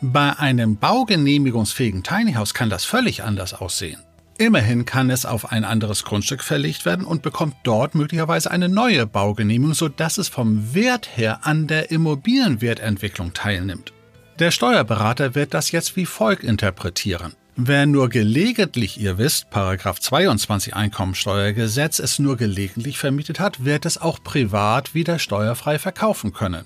Bei 0.00 0.38
einem 0.38 0.76
baugenehmigungsfähigen 0.76 2.02
Tiny 2.02 2.34
House 2.34 2.54
kann 2.54 2.70
das 2.70 2.84
völlig 2.84 3.22
anders 3.22 3.54
aussehen. 3.54 4.00
Immerhin 4.36 4.84
kann 4.84 5.10
es 5.10 5.26
auf 5.26 5.52
ein 5.52 5.64
anderes 5.64 6.04
Grundstück 6.04 6.42
verlegt 6.42 6.84
werden 6.84 7.04
und 7.04 7.22
bekommt 7.22 7.54
dort 7.62 7.94
möglicherweise 7.94 8.50
eine 8.50 8.68
neue 8.68 9.06
Baugenehmigung, 9.06 9.74
sodass 9.74 10.18
es 10.18 10.28
vom 10.28 10.74
Wert 10.74 11.16
her 11.16 11.46
an 11.46 11.68
der 11.68 11.92
Immobilienwertentwicklung 11.92 13.32
teilnimmt. 13.32 13.92
Der 14.40 14.50
Steuerberater 14.50 15.36
wird 15.36 15.54
das 15.54 15.70
jetzt 15.70 15.94
wie 15.94 16.06
folgt 16.06 16.42
interpretieren. 16.42 17.34
Wer 17.56 17.86
nur 17.86 18.08
gelegentlich, 18.08 19.00
ihr 19.00 19.16
wisst, 19.16 19.46
22 19.52 20.74
Einkommensteuergesetz 20.74 22.00
es 22.00 22.18
nur 22.18 22.36
gelegentlich 22.36 22.98
vermietet 22.98 23.38
hat, 23.38 23.64
wird 23.64 23.86
es 23.86 23.96
auch 23.96 24.20
privat 24.24 24.92
wieder 24.94 25.20
steuerfrei 25.20 25.78
verkaufen 25.78 26.32
können. 26.32 26.64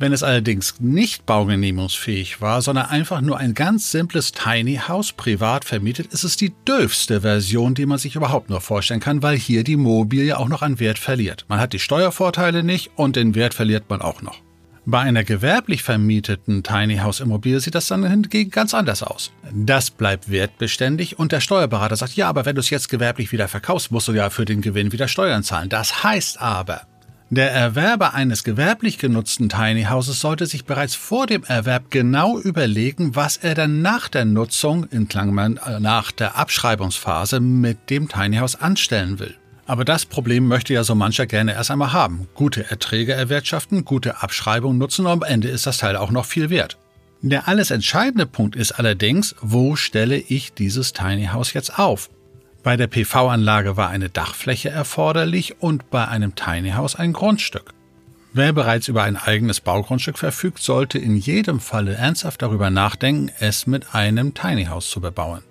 Wenn 0.00 0.14
es 0.14 0.22
allerdings 0.22 0.80
nicht 0.80 1.26
baugenehmigungsfähig 1.26 2.40
war, 2.40 2.62
sondern 2.62 2.86
einfach 2.86 3.20
nur 3.20 3.36
ein 3.36 3.52
ganz 3.52 3.90
simples 3.90 4.32
Tiny 4.32 4.80
House 4.88 5.12
privat 5.12 5.66
vermietet, 5.66 6.06
ist 6.14 6.24
es 6.24 6.38
die 6.38 6.54
dürfste 6.66 7.20
Version, 7.20 7.74
die 7.74 7.84
man 7.84 7.98
sich 7.98 8.16
überhaupt 8.16 8.48
nur 8.48 8.62
vorstellen 8.62 9.00
kann, 9.00 9.22
weil 9.22 9.36
hier 9.36 9.62
die 9.62 9.76
Mobilie 9.76 10.38
auch 10.38 10.48
noch 10.48 10.62
an 10.62 10.80
Wert 10.80 10.98
verliert. 10.98 11.44
Man 11.48 11.60
hat 11.60 11.74
die 11.74 11.78
Steuervorteile 11.78 12.62
nicht 12.62 12.92
und 12.96 13.14
den 13.14 13.34
Wert 13.34 13.52
verliert 13.52 13.90
man 13.90 14.00
auch 14.00 14.22
noch. 14.22 14.40
Bei 14.86 15.00
einer 15.00 15.22
gewerblich 15.22 15.82
vermieteten 15.82 16.62
Tiny 16.62 16.96
House 16.96 17.20
Immobilie 17.20 17.60
sieht 17.60 17.74
das 17.74 17.88
dann 17.88 18.02
hingegen 18.08 18.50
ganz 18.50 18.72
anders 18.72 19.02
aus. 19.02 19.30
Das 19.52 19.90
bleibt 19.90 20.30
wertbeständig 20.30 21.18
und 21.18 21.30
der 21.30 21.40
Steuerberater 21.40 21.96
sagt, 21.96 22.16
ja, 22.16 22.26
aber 22.30 22.46
wenn 22.46 22.54
du 22.54 22.60
es 22.60 22.70
jetzt 22.70 22.88
gewerblich 22.88 23.32
wieder 23.32 23.48
verkaufst, 23.48 23.92
musst 23.92 24.08
du 24.08 24.12
ja 24.12 24.30
für 24.30 24.46
den 24.46 24.62
Gewinn 24.62 24.92
wieder 24.92 25.08
Steuern 25.08 25.42
zahlen. 25.42 25.68
Das 25.68 26.02
heißt 26.02 26.40
aber, 26.40 26.86
der 27.32 27.52
Erwerber 27.52 28.12
eines 28.14 28.42
gewerblich 28.42 28.98
genutzten 28.98 29.48
Tiny 29.48 29.84
Houses 29.84 30.20
sollte 30.20 30.46
sich 30.46 30.64
bereits 30.64 30.96
vor 30.96 31.28
dem 31.28 31.44
Erwerb 31.44 31.84
genau 31.90 32.40
überlegen, 32.40 33.14
was 33.14 33.36
er 33.36 33.54
dann 33.54 33.82
nach 33.82 34.08
der 34.08 34.24
Nutzung, 34.24 34.84
in 34.90 35.06
Klammern 35.06 35.56
äh, 35.64 35.78
nach 35.78 36.10
der 36.10 36.36
Abschreibungsphase, 36.36 37.38
mit 37.38 37.88
dem 37.88 38.08
Tiny 38.08 38.38
House 38.38 38.56
anstellen 38.56 39.20
will. 39.20 39.36
Aber 39.66 39.84
das 39.84 40.06
Problem 40.06 40.48
möchte 40.48 40.74
ja 40.74 40.82
so 40.82 40.96
mancher 40.96 41.26
gerne 41.26 41.52
erst 41.52 41.70
einmal 41.70 41.92
haben. 41.92 42.26
Gute 42.34 42.68
Erträge 42.68 43.12
erwirtschaften, 43.12 43.84
gute 43.84 44.20
Abschreibung 44.20 44.76
nutzen 44.76 45.06
und 45.06 45.12
am 45.12 45.22
Ende 45.22 45.46
ist 45.46 45.68
das 45.68 45.78
Teil 45.78 45.94
auch 45.94 46.10
noch 46.10 46.24
viel 46.24 46.50
wert. 46.50 46.78
Der 47.22 47.46
alles 47.46 47.70
entscheidende 47.70 48.26
Punkt 48.26 48.56
ist 48.56 48.72
allerdings, 48.72 49.36
wo 49.40 49.76
stelle 49.76 50.16
ich 50.16 50.52
dieses 50.52 50.92
Tiny 50.92 51.26
House 51.26 51.52
jetzt 51.52 51.78
auf? 51.78 52.10
Bei 52.62 52.76
der 52.76 52.88
PV-Anlage 52.88 53.78
war 53.78 53.88
eine 53.88 54.10
Dachfläche 54.10 54.68
erforderlich 54.68 55.62
und 55.62 55.88
bei 55.88 56.06
einem 56.06 56.34
Tiny 56.34 56.72
House 56.72 56.94
ein 56.94 57.14
Grundstück. 57.14 57.72
Wer 58.34 58.52
bereits 58.52 58.88
über 58.88 59.02
ein 59.02 59.16
eigenes 59.16 59.60
Baugrundstück 59.60 60.18
verfügt, 60.18 60.62
sollte 60.62 60.98
in 60.98 61.16
jedem 61.16 61.58
Falle 61.58 61.94
ernsthaft 61.94 62.42
darüber 62.42 62.68
nachdenken, 62.68 63.30
es 63.40 63.66
mit 63.66 63.94
einem 63.94 64.34
Tiny 64.34 64.66
House 64.66 64.90
zu 64.90 65.00
bebauen. 65.00 65.42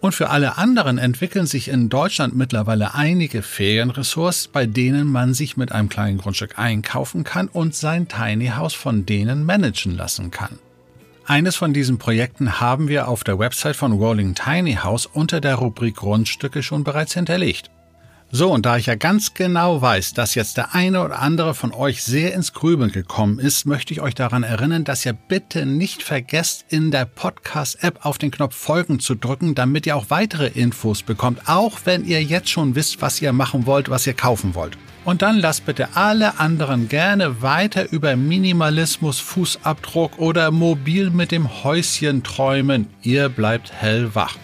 Und 0.00 0.14
für 0.14 0.28
alle 0.28 0.58
anderen 0.58 0.98
entwickeln 0.98 1.46
sich 1.46 1.68
in 1.68 1.88
Deutschland 1.88 2.36
mittlerweile 2.36 2.94
einige 2.94 3.42
Ferienressorts, 3.42 4.48
bei 4.48 4.66
denen 4.66 5.06
man 5.06 5.34
sich 5.34 5.56
mit 5.56 5.72
einem 5.72 5.88
kleinen 5.88 6.18
Grundstück 6.18 6.58
einkaufen 6.58 7.24
kann 7.24 7.48
und 7.48 7.74
sein 7.74 8.08
Tiny 8.08 8.48
House 8.48 8.74
von 8.74 9.06
denen 9.06 9.44
managen 9.44 9.96
lassen 9.96 10.30
kann. 10.30 10.58
Eines 11.28 11.56
von 11.56 11.72
diesen 11.72 11.98
Projekten 11.98 12.60
haben 12.60 12.86
wir 12.86 13.08
auf 13.08 13.24
der 13.24 13.36
Website 13.36 13.74
von 13.74 13.90
Rolling 13.90 14.36
Tiny 14.36 14.74
House 14.74 15.06
unter 15.06 15.40
der 15.40 15.56
Rubrik 15.56 15.96
Grundstücke 15.96 16.62
schon 16.62 16.84
bereits 16.84 17.14
hinterlegt. 17.14 17.68
So, 18.30 18.52
und 18.52 18.64
da 18.64 18.76
ich 18.76 18.86
ja 18.86 18.94
ganz 18.94 19.34
genau 19.34 19.82
weiß, 19.82 20.14
dass 20.14 20.36
jetzt 20.36 20.56
der 20.56 20.76
eine 20.76 21.02
oder 21.02 21.18
andere 21.20 21.54
von 21.54 21.72
euch 21.72 22.04
sehr 22.04 22.32
ins 22.32 22.52
Grübeln 22.52 22.92
gekommen 22.92 23.40
ist, 23.40 23.66
möchte 23.66 23.92
ich 23.92 24.00
euch 24.00 24.14
daran 24.14 24.44
erinnern, 24.44 24.84
dass 24.84 25.04
ihr 25.04 25.14
bitte 25.14 25.66
nicht 25.66 26.04
vergesst, 26.04 26.64
in 26.68 26.92
der 26.92 27.06
Podcast-App 27.06 28.06
auf 28.06 28.18
den 28.18 28.30
Knopf 28.30 28.54
Folgen 28.54 29.00
zu 29.00 29.16
drücken, 29.16 29.56
damit 29.56 29.84
ihr 29.86 29.96
auch 29.96 30.10
weitere 30.10 30.46
Infos 30.46 31.02
bekommt, 31.02 31.48
auch 31.48 31.80
wenn 31.86 32.04
ihr 32.04 32.22
jetzt 32.22 32.50
schon 32.50 32.76
wisst, 32.76 33.02
was 33.02 33.20
ihr 33.20 33.32
machen 33.32 33.66
wollt, 33.66 33.90
was 33.90 34.06
ihr 34.06 34.14
kaufen 34.14 34.54
wollt. 34.54 34.78
Und 35.06 35.22
dann 35.22 35.38
lasst 35.38 35.64
bitte 35.64 35.90
alle 35.94 36.40
anderen 36.40 36.88
gerne 36.88 37.40
weiter 37.40 37.92
über 37.92 38.16
Minimalismus, 38.16 39.20
Fußabdruck 39.20 40.18
oder 40.18 40.50
mobil 40.50 41.10
mit 41.10 41.30
dem 41.30 41.62
Häuschen 41.62 42.24
träumen. 42.24 42.88
Ihr 43.02 43.28
bleibt 43.28 43.72
hellwach. 43.72 44.36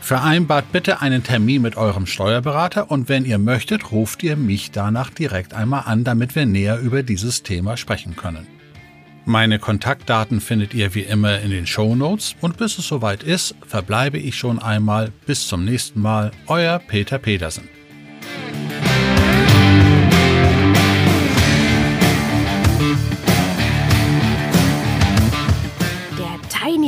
Vereinbart 0.00 0.70
bitte 0.70 1.02
einen 1.02 1.24
Termin 1.24 1.62
mit 1.62 1.76
eurem 1.76 2.06
Steuerberater 2.06 2.92
und 2.92 3.08
wenn 3.08 3.24
ihr 3.24 3.38
möchtet, 3.38 3.90
ruft 3.90 4.22
ihr 4.22 4.36
mich 4.36 4.70
danach 4.70 5.10
direkt 5.10 5.52
einmal 5.52 5.82
an, 5.86 6.04
damit 6.04 6.36
wir 6.36 6.46
näher 6.46 6.78
über 6.78 7.02
dieses 7.02 7.42
Thema 7.42 7.76
sprechen 7.76 8.14
können. 8.14 8.46
Meine 9.24 9.58
Kontaktdaten 9.58 10.40
findet 10.40 10.74
ihr 10.74 10.94
wie 10.94 11.02
immer 11.02 11.40
in 11.40 11.50
den 11.50 11.66
Show 11.66 11.96
Notes 11.96 12.36
und 12.40 12.56
bis 12.56 12.78
es 12.78 12.86
soweit 12.86 13.24
ist, 13.24 13.56
verbleibe 13.66 14.18
ich 14.18 14.36
schon 14.36 14.60
einmal. 14.60 15.10
Bis 15.26 15.48
zum 15.48 15.64
nächsten 15.64 16.00
Mal, 16.00 16.30
euer 16.46 16.78
Peter 16.78 17.18
Petersen. 17.18 17.68